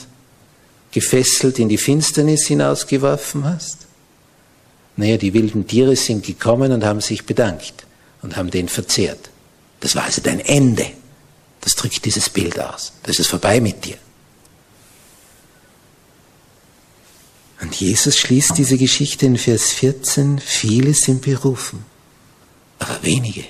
[0.90, 3.86] gefesselt in die Finsternis hinausgeworfen hast?
[4.96, 7.86] Naja, die wilden Tiere sind gekommen und haben sich bedankt
[8.22, 9.30] und haben den verzehrt.
[9.80, 10.90] Das war also dein Ende.
[11.60, 12.92] Das drückt dieses Bild aus.
[13.02, 13.98] Das ist vorbei mit dir.
[17.60, 21.84] Und Jesus schließt diese Geschichte in Vers 14, viele sind berufen,
[22.80, 23.44] aber wenige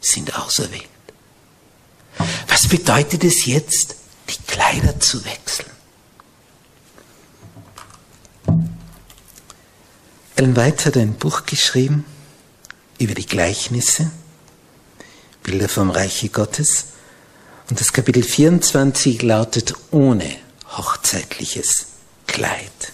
[0.00, 0.88] sind auserwählt.
[2.48, 3.94] Was bedeutet es jetzt,
[4.28, 5.70] die Kleider zu wechseln?
[10.34, 12.04] Ellen White hat ein Buch geschrieben
[13.00, 14.10] über die Gleichnisse,
[15.42, 16.84] Bilder vom Reiche Gottes.
[17.68, 20.36] Und das Kapitel 24 lautet ohne
[20.76, 21.86] hochzeitliches
[22.26, 22.92] Kleid.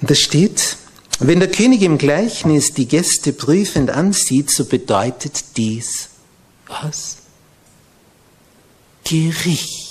[0.00, 0.76] Und da steht,
[1.18, 6.08] wenn der König im Gleichnis die Gäste prüfend ansieht, so bedeutet dies
[6.68, 7.16] was?
[9.04, 9.87] Gericht.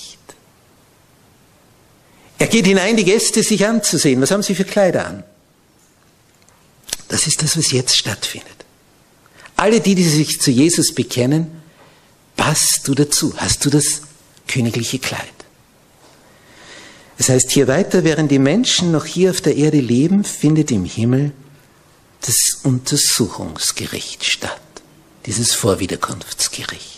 [2.40, 4.22] Er geht hinein, die Gäste sich anzusehen.
[4.22, 5.24] Was haben sie für Kleider an?
[7.08, 8.66] Das ist das, was jetzt stattfindet.
[9.56, 11.50] Alle die, die sich zu Jesus bekennen,
[12.36, 13.34] passt du dazu?
[13.38, 14.02] Hast du das
[14.48, 15.22] königliche Kleid?
[17.18, 20.86] Das heißt hier weiter, während die Menschen noch hier auf der Erde leben, findet im
[20.86, 21.32] Himmel
[22.22, 24.62] das Untersuchungsgericht statt,
[25.26, 26.97] dieses Vorwiederkunftsgericht.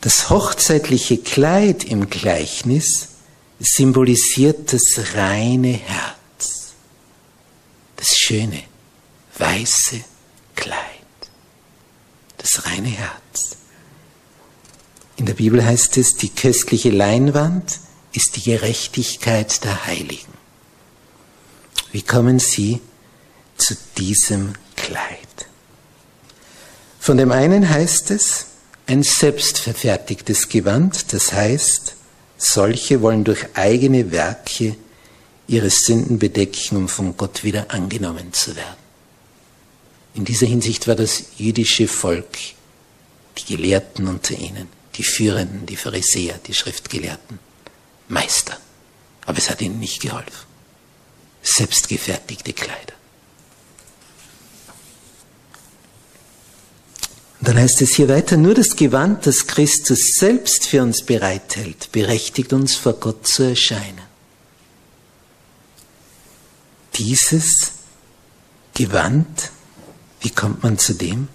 [0.00, 3.08] Das hochzeitliche Kleid im Gleichnis
[3.58, 6.74] symbolisiert das reine Herz,
[7.96, 8.62] das schöne,
[9.38, 10.00] weiße
[10.54, 10.76] Kleid,
[12.36, 13.56] das reine Herz.
[15.16, 17.80] In der Bibel heißt es, die köstliche Leinwand
[18.12, 20.32] ist die Gerechtigkeit der Heiligen.
[21.90, 22.80] Wie kommen Sie
[23.56, 25.18] zu diesem Kleid?
[27.00, 28.47] Von dem einen heißt es,
[28.88, 31.94] ein selbstverfertigtes Gewand, das heißt,
[32.38, 34.76] solche wollen durch eigene Werke
[35.46, 38.88] ihre Sünden bedecken, um von Gott wieder angenommen zu werden.
[40.14, 42.38] In dieser Hinsicht war das jüdische Volk,
[43.36, 47.38] die Gelehrten unter ihnen, die Führenden, die Pharisäer, die Schriftgelehrten,
[48.08, 48.56] Meister.
[49.26, 50.46] Aber es hat ihnen nicht geholfen.
[51.42, 52.94] Selbstgefertigte Kleider.
[57.40, 61.92] Und dann heißt es hier weiter, nur das Gewand, das Christus selbst für uns bereithält,
[61.92, 64.08] berechtigt uns vor Gott zu erscheinen.
[66.94, 67.72] Dieses
[68.74, 69.50] Gewand,
[70.20, 71.28] wie kommt man zu dem?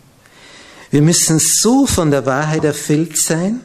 [0.91, 3.63] Wir müssen so von der Wahrheit erfüllt sein,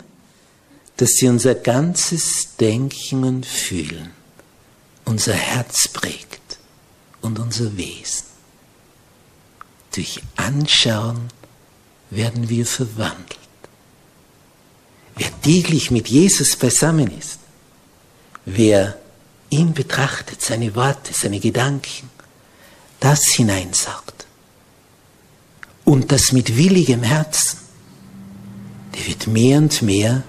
[0.96, 4.10] dass sie unser ganzes Denken und Fühlen,
[5.04, 6.58] unser Herz prägt
[7.20, 8.26] und unser Wesen.
[9.94, 11.28] Durch Anschauen
[12.10, 13.38] werden wir verwandelt.
[15.16, 17.40] Wer täglich mit Jesus beisammen ist,
[18.44, 18.98] wer
[19.50, 22.10] ihn betrachtet, seine Worte, seine Gedanken,
[23.00, 24.26] das hineinsaugt
[25.84, 27.58] und das mit willigem Herzen,
[28.94, 30.22] der wird mehr und mehr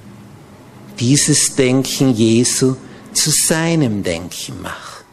[1.00, 2.76] dieses Denken Jesu
[3.14, 5.06] zu seinem Denken machen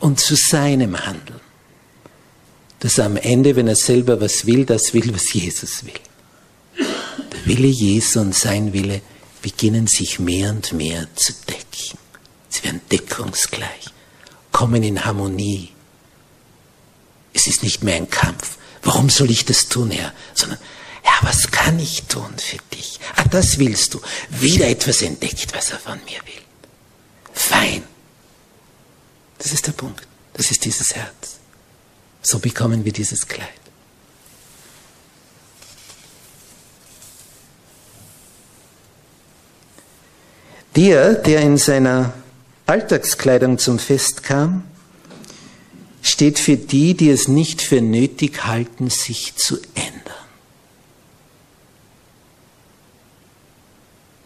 [0.00, 1.45] und zu seinem Handeln
[2.80, 6.00] dass er am Ende, wenn er selber was will, das will, was Jesus will.
[7.32, 9.00] Der Wille Jesu und sein Wille
[9.42, 11.98] beginnen sich mehr und mehr zu decken.
[12.48, 13.86] Sie werden deckungsgleich,
[14.52, 15.70] kommen in Harmonie.
[17.32, 18.56] Es ist nicht mehr ein Kampf.
[18.82, 20.12] Warum soll ich das tun, Herr?
[20.34, 20.58] Sondern,
[21.02, 22.98] Herr, was kann ich tun für dich?
[23.16, 24.00] Ah, das willst du.
[24.30, 26.42] Wieder etwas entdeckt, was er von mir will.
[27.32, 27.82] Fein.
[29.38, 30.06] Das ist der Punkt.
[30.34, 31.35] Das ist dieses Herz.
[32.26, 33.48] So bekommen wir dieses Kleid.
[40.74, 42.14] Der, der in seiner
[42.66, 44.64] Alltagskleidung zum Fest kam,
[46.02, 50.26] steht für die, die es nicht für nötig halten, sich zu ändern.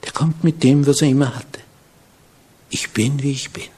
[0.05, 1.61] Der kommt mit dem, was er immer hatte.
[2.71, 3.69] Ich bin, wie ich bin.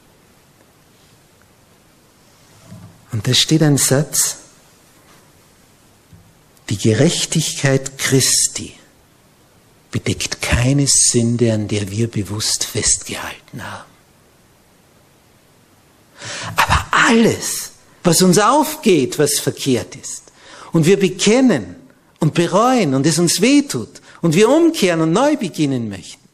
[3.13, 4.37] Und da steht ein Satz,
[6.69, 8.73] die Gerechtigkeit Christi
[9.91, 13.91] bedeckt keine Sünde, an der wir bewusst festgehalten haben.
[16.55, 17.71] Aber alles,
[18.03, 20.23] was uns aufgeht, was verkehrt ist,
[20.71, 21.75] und wir bekennen
[22.19, 26.27] und bereuen und es uns wehtut und wir umkehren und neu beginnen möchten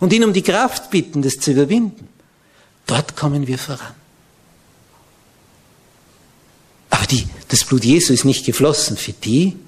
[0.00, 2.08] und ihn um die Kraft bitten, das zu überwinden,
[2.86, 3.94] dort kommen wir voran.
[7.04, 9.58] Aber die, das Blut Jesu ist nicht geflossen für die,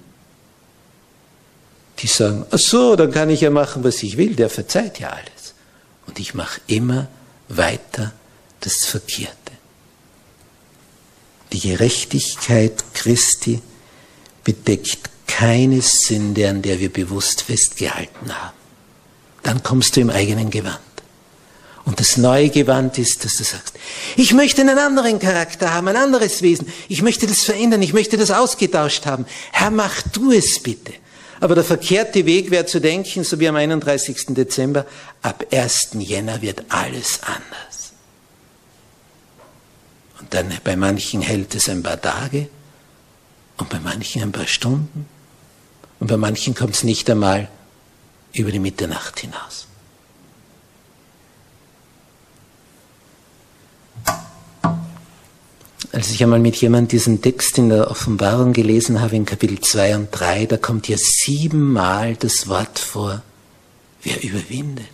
[1.99, 5.11] die sagen, ach so, dann kann ich ja machen, was ich will, der verzeiht ja
[5.11, 5.53] alles.
[6.07, 7.09] Und ich mache immer
[7.49, 8.14] weiter
[8.61, 9.34] das Verkehrte.
[11.53, 13.61] Die Gerechtigkeit Christi
[14.43, 18.57] bedeckt keine Sünde, an der wir bewusst festgehalten haben.
[19.43, 20.80] Dann kommst du im eigenen Gewand.
[21.87, 23.74] Und das neue Gewand ist, dass du sagst,
[24.16, 26.66] ich möchte einen anderen Charakter haben, ein anderes Wesen.
[26.89, 29.24] Ich möchte das verändern, ich möchte das ausgetauscht haben.
[29.53, 30.93] Herr, mach du es bitte.
[31.39, 34.26] Aber der verkehrte Weg wäre zu denken, so wie am 31.
[34.30, 34.84] Dezember,
[35.22, 35.91] ab 1.
[35.99, 37.93] Jänner wird alles anders.
[40.18, 42.49] Und dann bei manchen hält es ein paar Tage
[43.59, 45.07] und bei manchen ein paar Stunden
[46.01, 47.49] und bei manchen kommt es nicht einmal
[48.32, 49.66] über die Mitternacht hinaus.
[55.97, 59.97] Als ich einmal mit jemand diesen Text in der Offenbarung gelesen habe, in Kapitel 2
[59.97, 63.22] und 3, da kommt ja siebenmal das Wort vor,
[64.03, 64.84] wer überwindet.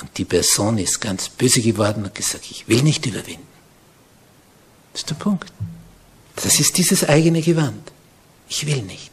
[0.00, 3.42] Und die Person ist ganz böse geworden und hat gesagt, ich will nicht überwinden.
[4.92, 5.52] Das ist der Punkt.
[6.36, 7.90] Das ist dieses eigene Gewand.
[8.48, 9.10] Ich will nicht.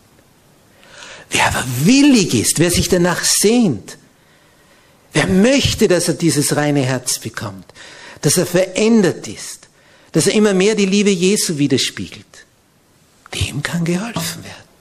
[1.31, 3.97] Wer aber willig ist, wer sich danach sehnt,
[5.13, 7.73] wer möchte, dass er dieses reine Herz bekommt,
[8.21, 9.67] dass er verändert ist,
[10.11, 12.45] dass er immer mehr die Liebe Jesu widerspiegelt,
[13.33, 14.71] dem kann geholfen werden.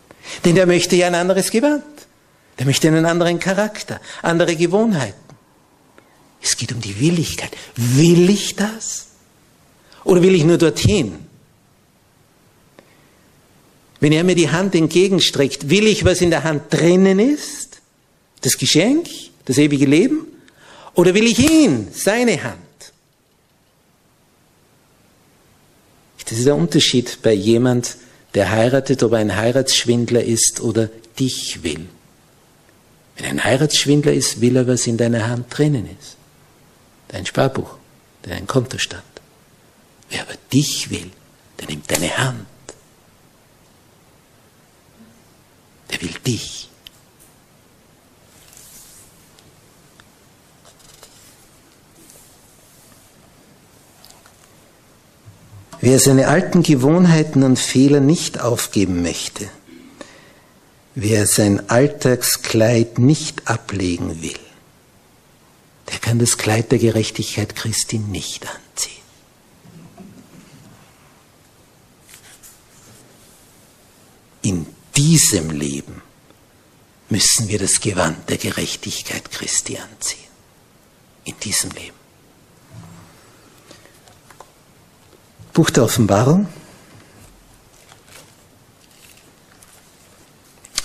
[0.45, 1.85] Denn der möchte ja ein anderes Gewand.
[2.59, 5.19] Der möchte einen anderen Charakter, andere Gewohnheiten.
[6.43, 7.51] Es geht um die Willigkeit.
[7.77, 9.07] Will ich das?
[10.05, 11.19] Oder will ich nur dorthin?
[14.01, 17.81] Wenn er mir die Hand entgegenstreckt, will ich, was in der Hand drinnen ist?
[18.41, 19.09] Das Geschenk,
[19.45, 20.27] das ewige Leben?
[20.95, 22.70] Oder will ich ihn, seine Hand?
[26.31, 27.97] Das ist der Unterschied bei jemand,
[28.35, 31.89] der heiratet, ob er ein Heiratsschwindler ist oder dich will.
[33.17, 36.17] Wenn er ein Heiratsschwindler ist, will er, was in deiner Hand drinnen ist.
[37.09, 37.77] Dein Sparbuch,
[38.23, 39.03] dein Kontostand.
[40.09, 41.11] Wer aber dich will,
[41.59, 42.47] der nimmt deine Hand
[45.91, 46.70] Der will dich.
[55.81, 59.49] Wer seine alten Gewohnheiten und Fehler nicht aufgeben möchte,
[60.95, 64.39] wer sein Alltagskleid nicht ablegen will,
[65.91, 69.01] der kann das Kleid der Gerechtigkeit Christi nicht anziehen.
[74.43, 74.67] In
[74.97, 76.03] diesem Leben
[77.09, 80.21] müssen wir das Gewand der Gerechtigkeit Christi anziehen.
[81.25, 82.00] In diesem Leben.
[85.61, 86.47] Buch der Offenbarung,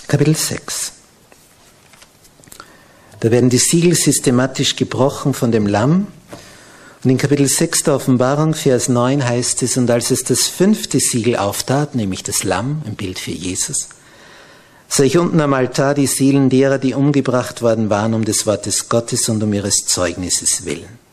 [0.06, 0.92] Kapitel 6.
[3.20, 6.08] Da werden die Siegel systematisch gebrochen von dem Lamm
[7.02, 11.00] und in Kapitel 6 der Offenbarung, Vers 9 heißt es, und als es das fünfte
[11.00, 13.88] Siegel auftat, nämlich das Lamm, ein Bild für Jesus,
[14.88, 18.90] sah ich unten am Altar die Seelen derer, die umgebracht worden waren um des Wortes
[18.90, 21.05] Gottes und um ihres Zeugnisses willen.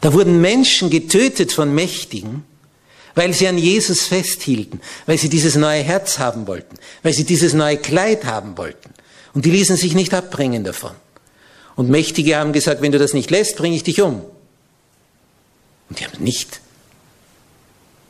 [0.00, 2.44] Da wurden Menschen getötet von Mächtigen,
[3.14, 7.52] weil sie an Jesus festhielten, weil sie dieses neue Herz haben wollten, weil sie dieses
[7.52, 8.90] neue Kleid haben wollten.
[9.34, 10.92] Und die ließen sich nicht abbringen davon.
[11.74, 14.22] Und Mächtige haben gesagt, wenn du das nicht lässt, bringe ich dich um.
[15.88, 16.60] Und die haben nicht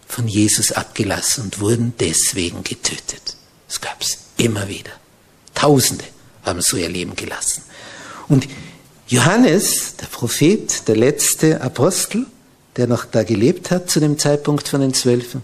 [0.07, 3.37] von Jesus abgelassen und wurden deswegen getötet.
[3.67, 4.91] Das gab's immer wieder.
[5.55, 6.05] Tausende
[6.45, 7.63] haben so ihr Leben gelassen.
[8.29, 8.49] Und
[9.09, 12.27] Johannes, der Prophet, der letzte Apostel,
[12.77, 15.43] der noch da gelebt hat zu dem Zeitpunkt von den Zwölfen,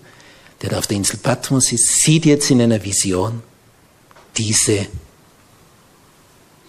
[0.61, 3.43] der da auf der Insel Patmos ist, sieht jetzt in einer Vision
[4.37, 4.87] diese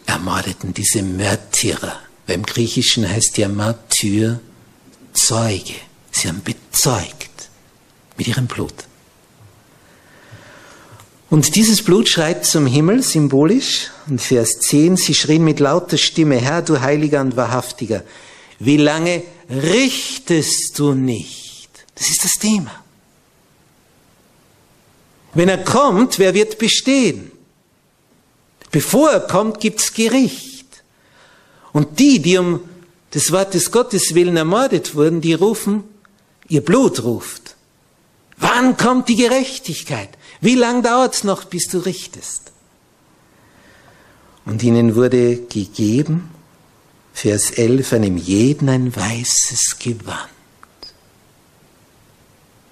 [0.05, 1.99] Ermordeten, diese Märtyrer.
[2.27, 4.39] Beim Griechischen heißt ja Martyr
[5.13, 5.75] Zeuge.
[6.11, 7.49] Sie haben bezeugt
[8.17, 8.73] mit ihrem Blut.
[11.29, 13.91] Und dieses Blut schreit zum Himmel, symbolisch.
[14.07, 18.03] Und Vers 10, sie schrien mit lauter Stimme, Herr, du Heiliger und Wahrhaftiger,
[18.59, 21.69] wie lange richtest du nicht?
[21.95, 22.71] Das ist das Thema.
[25.33, 27.31] Wenn er kommt, wer wird bestehen?
[28.71, 30.83] Bevor er kommt, gibt's Gericht.
[31.73, 32.61] Und die, die um
[33.13, 35.83] des Wortes Gottes willen ermordet wurden, die rufen,
[36.47, 37.55] ihr Blut ruft.
[38.37, 40.09] Wann kommt die Gerechtigkeit?
[40.41, 42.51] Wie lang dauert es noch, bis du richtest?
[44.45, 46.29] Und ihnen wurde gegeben,
[47.13, 50.29] Vers 11, einem jeden ein weißes Gewand.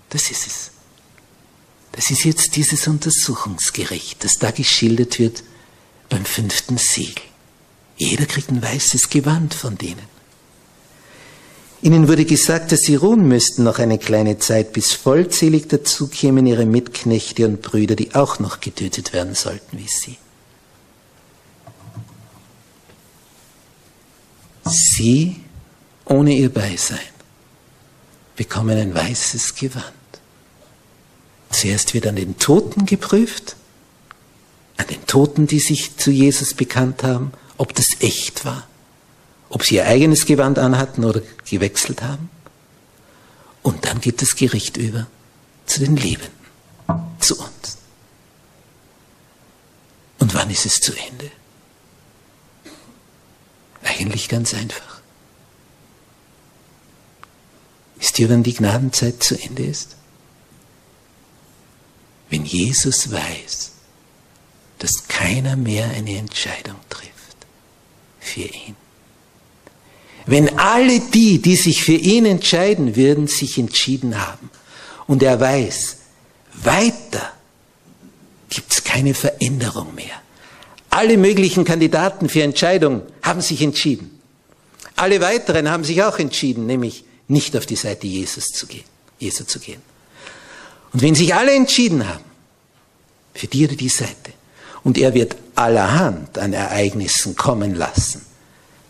[0.10, 0.72] Das ist es.
[1.94, 5.44] Das ist jetzt dieses Untersuchungsgericht, das da geschildert wird
[6.10, 7.24] beim fünften Siegel.
[7.98, 10.14] Jeder kriegt ein weißes Gewand von denen.
[11.82, 16.48] Ihnen wurde gesagt, dass sie ruhen müssten noch eine kleine Zeit, bis vollzählig dazu kämen
[16.48, 20.18] ihre Mitknechte und Brüder, die auch noch getötet werden sollten wie sie.
[24.66, 25.42] Sie,
[26.06, 27.00] ohne ihr Beisein,
[28.36, 29.94] bekommen ein weißes Gewand.
[31.50, 33.56] Zuerst wird an den Toten geprüft,
[34.78, 38.68] an den Toten, die sich zu Jesus bekannt haben, ob das echt war
[39.54, 42.32] ob sie ihr eigenes Gewand anhatten oder gewechselt haben.
[43.62, 45.06] Und dann geht das Gericht über
[45.68, 46.32] zu den Lebenden,
[47.20, 47.78] zu uns.
[50.18, 51.30] Und wann ist es zu Ende?
[53.84, 55.02] Eigentlich ganz einfach.
[58.00, 59.96] Ist Wisst ihr, wann die Gnadenzeit zu Ende ist?
[62.30, 63.72] Wenn Jesus weiß,
[64.80, 67.38] dass keiner mehr eine Entscheidung trifft
[68.20, 68.76] für ihn.
[70.26, 74.50] Wenn alle die, die sich für ihn entscheiden würden, sich entschieden haben
[75.08, 75.98] und er weiß,
[76.54, 77.34] weiter
[78.50, 80.23] gibt es keine Veränderung mehr.
[80.94, 84.22] Alle möglichen Kandidaten für Entscheidungen haben sich entschieden.
[84.96, 88.84] Alle weiteren haben sich auch entschieden, nämlich nicht auf die Seite Jesus zu gehen,
[89.18, 89.82] Jesu zu gehen.
[90.94, 92.24] Und wenn sich alle entschieden haben,
[93.34, 94.34] für die oder die Seite,
[94.84, 98.24] und er wird allerhand an Ereignissen kommen lassen,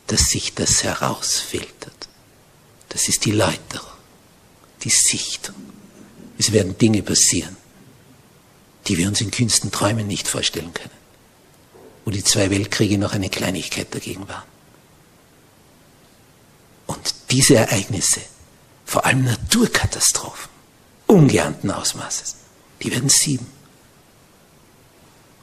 [0.07, 2.09] dass sich das herausfiltert.
[2.89, 3.93] Das ist die Läuterung,
[4.83, 5.55] die Sichtung.
[6.37, 7.55] Es werden Dinge passieren,
[8.87, 11.02] die wir uns in kühnsten Träumen nicht vorstellen können,
[12.05, 14.43] wo die zwei Weltkriege noch eine Kleinigkeit dagegen waren.
[16.87, 18.21] Und diese Ereignisse,
[18.85, 20.49] vor allem Naturkatastrophen,
[21.07, 22.35] ungeahnten Ausmaßes,
[22.81, 23.47] die werden sieben.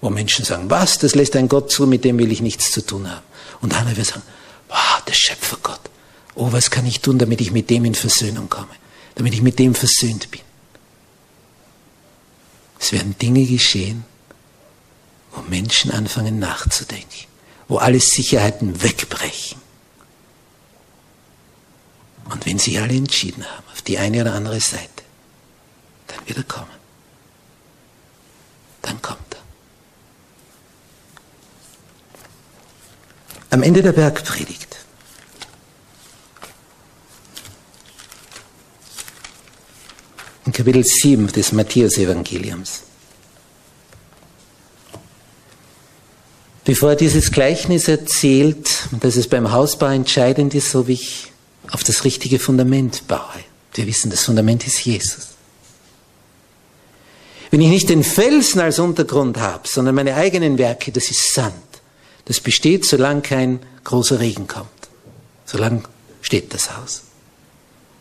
[0.01, 2.85] Wo Menschen sagen, was, das lässt ein Gott zu, mit dem will ich nichts zu
[2.85, 3.25] tun haben.
[3.61, 4.23] Und andere werden sagen,
[4.69, 5.81] wow, der Schöpfergott,
[6.35, 8.75] oh, was kann ich tun, damit ich mit dem in Versöhnung komme,
[9.15, 10.41] damit ich mit dem versöhnt bin.
[12.79, 14.05] Es werden Dinge geschehen,
[15.33, 17.27] wo Menschen anfangen nachzudenken,
[17.69, 19.61] wo alle Sicherheiten wegbrechen.
[22.31, 25.03] Und wenn sie alle entschieden haben, auf die eine oder andere Seite,
[26.07, 26.71] dann wird er kommen.
[28.83, 29.41] Dann kommt er.
[33.51, 34.71] Am Ende der Bergpredigt
[40.47, 42.83] in Kapitel 7 des Matthäus-Evangeliums.
[46.65, 51.33] Bevor er dieses Gleichnis erzählt, dass es beim Hausbau entscheidend ist, ob ich
[51.71, 53.21] auf das richtige Fundament baue.
[53.75, 55.29] Wir wissen, das Fundament ist Jesus.
[57.51, 61.55] Wenn ich nicht den Felsen als Untergrund habe, sondern meine eigenen Werke, das ist Sand.
[62.27, 64.69] Das besteht, solange kein großer Regen kommt.
[65.47, 65.83] Solange
[66.21, 67.03] steht das Haus.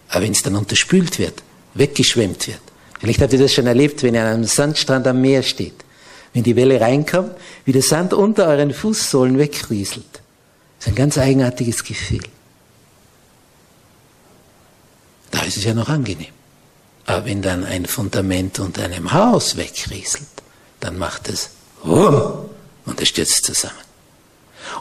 [0.09, 1.41] Aber wenn es dann unterspült wird,
[1.73, 2.59] weggeschwemmt wird,
[2.99, 5.85] vielleicht habt ihr das schon erlebt, wenn ihr an einem Sandstrand am Meer steht,
[6.33, 7.31] wenn die Welle reinkommt,
[7.65, 10.21] wie der Sand unter euren Fußsohlen wegrieselt.
[10.77, 12.23] Das ist ein ganz eigenartiges Gefühl.
[15.31, 16.33] Da ist es ja noch angenehm.
[17.05, 20.27] Aber wenn dann ein Fundament unter einem Haus wegrieselt,
[20.79, 21.49] dann macht es
[21.83, 22.49] Wumm
[22.85, 23.73] und es stürzt zusammen.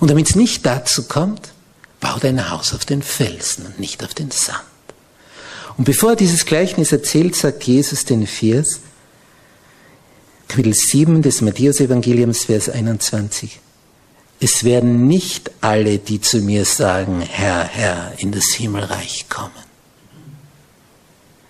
[0.00, 1.52] Und damit es nicht dazu kommt,
[2.00, 4.60] bau dein Haus auf den Felsen und nicht auf den Sand.
[5.76, 8.80] Und bevor er dieses Gleichnis erzählt, sagt Jesus den Vers,
[10.48, 13.60] Kapitel 7 des Matthäus-Evangeliums, Vers 21.
[14.40, 19.52] Es werden nicht alle, die zu mir sagen, Herr, Herr, in das Himmelreich kommen,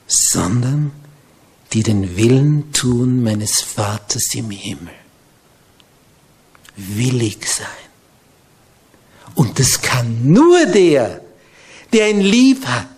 [0.07, 0.91] sondern
[1.73, 4.95] die den Willen tun meines Vaters im Himmel.
[6.77, 7.67] Willig sein.
[9.35, 11.21] Und das kann nur der,
[11.93, 12.89] der ihn lieb hat.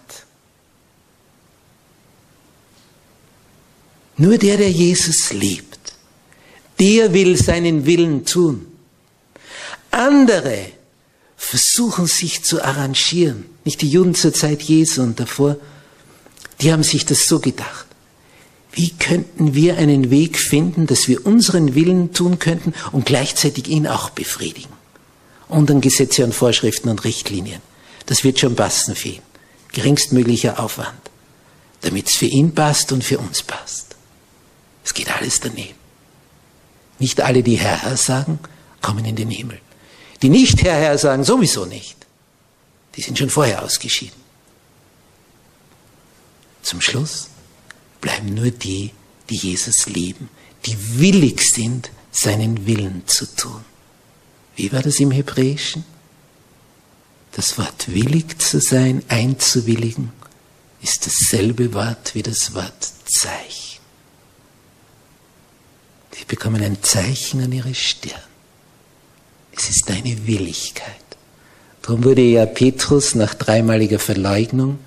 [4.16, 5.89] Nur der, der Jesus liebt,
[6.80, 8.66] der will seinen Willen tun.
[9.90, 10.66] Andere
[11.36, 13.44] versuchen sich zu arrangieren.
[13.64, 15.56] Nicht die Juden zur Zeit Jesu und davor.
[16.60, 17.86] Die haben sich das so gedacht.
[18.72, 23.86] Wie könnten wir einen Weg finden, dass wir unseren Willen tun könnten und gleichzeitig ihn
[23.86, 24.80] auch befriedigen?
[25.50, 27.60] und an Gesetze und Vorschriften und Richtlinien.
[28.06, 29.22] Das wird schon passen für ihn.
[29.72, 31.10] Geringstmöglicher Aufwand,
[31.82, 33.96] damit es für ihn passt und für uns passt.
[34.84, 35.79] Es geht alles daneben.
[37.00, 38.38] Nicht alle, die Herr, Herr sagen,
[38.80, 39.60] kommen in den Himmel.
[40.22, 41.96] Die nicht Herr, Herr sagen, sowieso nicht.
[42.94, 44.20] Die sind schon vorher ausgeschieden.
[46.62, 47.28] Zum Schluss
[48.00, 48.92] bleiben nur die,
[49.30, 50.28] die Jesus lieben,
[50.66, 53.64] die willig sind, seinen Willen zu tun.
[54.56, 55.84] Wie war das im Hebräischen?
[57.32, 60.12] Das Wort willig zu sein, einzuwilligen,
[60.82, 63.69] ist dasselbe Wort wie das Wort Zeichen.
[66.20, 68.20] Sie bekommen ein Zeichen an ihre Stirn.
[69.56, 70.84] Es ist deine Willigkeit.
[71.80, 74.78] Darum wurde ja Petrus nach dreimaliger Verleugnung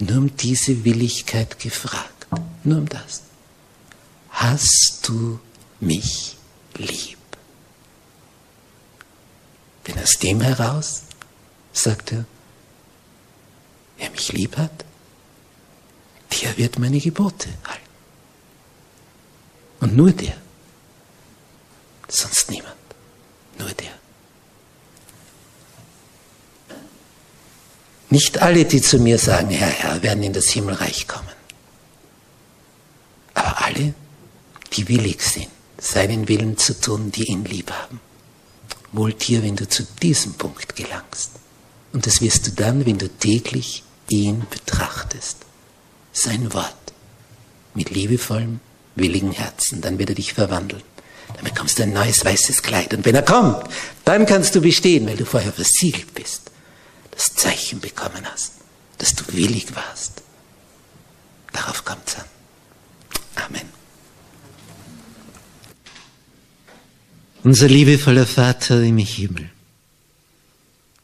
[0.00, 2.26] nur um diese Willigkeit gefragt.
[2.64, 3.22] Nur um das.
[4.30, 5.38] Hast du
[5.78, 6.36] mich
[6.76, 7.18] lieb?
[9.86, 11.02] Denn aus dem heraus,
[11.72, 12.24] sagt er,
[13.96, 14.84] wer mich lieb hat,
[16.42, 17.82] der wird meine Gebote halten.
[19.80, 20.47] Und nur der.
[22.08, 22.74] Sonst niemand.
[23.58, 23.92] Nur der.
[28.10, 31.28] Nicht alle, die zu mir sagen, Herr, Herr, werden in das Himmelreich kommen.
[33.34, 33.92] Aber alle,
[34.72, 38.00] die willig sind, seinen Willen zu tun, die ihn lieb haben.
[38.92, 41.32] Wohl dir, wenn du zu diesem Punkt gelangst.
[41.92, 45.36] Und das wirst du dann, wenn du täglich ihn betrachtest.
[46.12, 46.74] Sein Wort.
[47.74, 48.60] Mit liebevollem,
[48.94, 49.82] willigen Herzen.
[49.82, 50.82] Dann wird er dich verwandeln.
[51.34, 52.94] Dann bekommst du ein neues weißes Kleid.
[52.94, 53.68] Und wenn er kommt,
[54.04, 56.50] dann kannst du bestehen, weil du vorher versiegelt bist.
[57.10, 58.52] Das Zeichen bekommen hast,
[58.98, 60.22] dass du willig warst.
[61.52, 62.24] Darauf kommt es an.
[63.46, 63.68] Amen.
[67.44, 69.50] Unser liebevoller Vater im Himmel,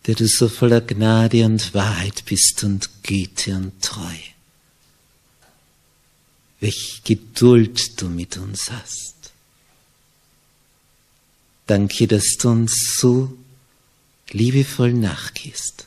[0.06, 4.34] der du so voller Gnade und Wahrheit bist und Güte und Treue,
[6.60, 9.13] welch Geduld du mit uns hast.
[11.66, 13.36] Danke, dass du uns so
[14.30, 15.86] liebevoll nachgehst,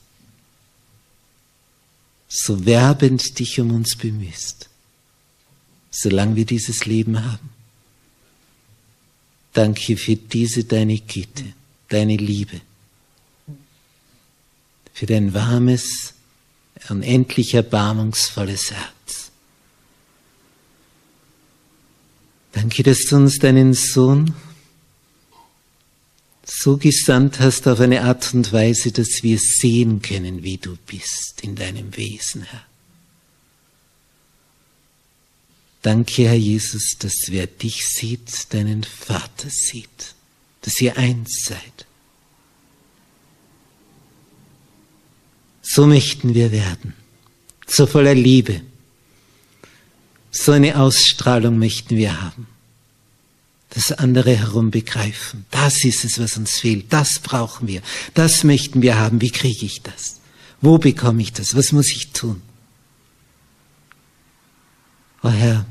[2.28, 4.70] so werbend dich um uns bemühst,
[5.92, 7.50] solange wir dieses Leben haben.
[9.54, 11.46] Danke für diese deine Güte,
[11.90, 12.62] deine Liebe,
[14.94, 16.14] für dein warmes,
[16.90, 19.32] unendlich erbarmungsvolles Herz.
[22.52, 24.34] Danke, dass du uns deinen Sohn
[26.50, 31.42] so gesandt hast auf eine Art und Weise, dass wir sehen können, wie du bist
[31.42, 32.66] in deinem Wesen, Herr.
[35.82, 40.16] Danke, Herr Jesus, dass wer dich sieht, deinen Vater sieht,
[40.62, 41.86] dass ihr eins seid.
[45.62, 46.94] So möchten wir werden,
[47.68, 48.62] so voller Liebe.
[50.32, 52.48] So eine Ausstrahlung möchten wir haben,
[53.70, 55.46] dass andere herum begreifen.
[55.52, 56.92] Das ist es, was uns fehlt.
[56.92, 57.82] Das brauchen wir.
[58.14, 59.22] Das möchten wir haben.
[59.22, 60.20] Wie kriege ich das?
[60.62, 61.56] Wo bekomme ich das?
[61.56, 62.42] Was muss ich tun?
[65.22, 65.66] Oh Herr,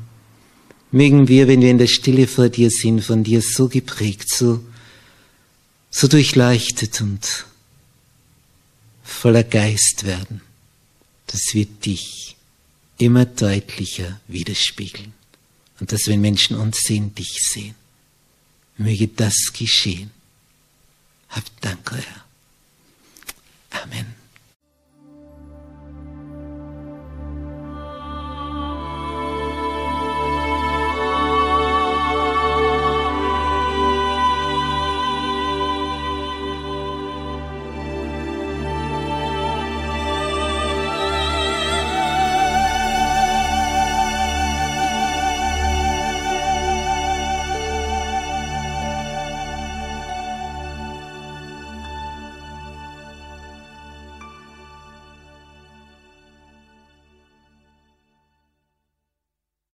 [0.91, 4.63] Mögen wir, wenn wir in der Stille vor dir sind, von dir so geprägt, so,
[5.89, 7.45] so durchleuchtet und
[9.03, 10.41] voller Geist werden,
[11.27, 12.37] dass wir dich
[12.97, 15.13] immer deutlicher widerspiegeln
[15.79, 17.75] und dass wenn Menschen uns sehen, dich sehen.
[18.77, 20.11] Möge das geschehen.
[21.29, 23.81] Habt Dank, Herr.
[23.83, 24.16] Amen.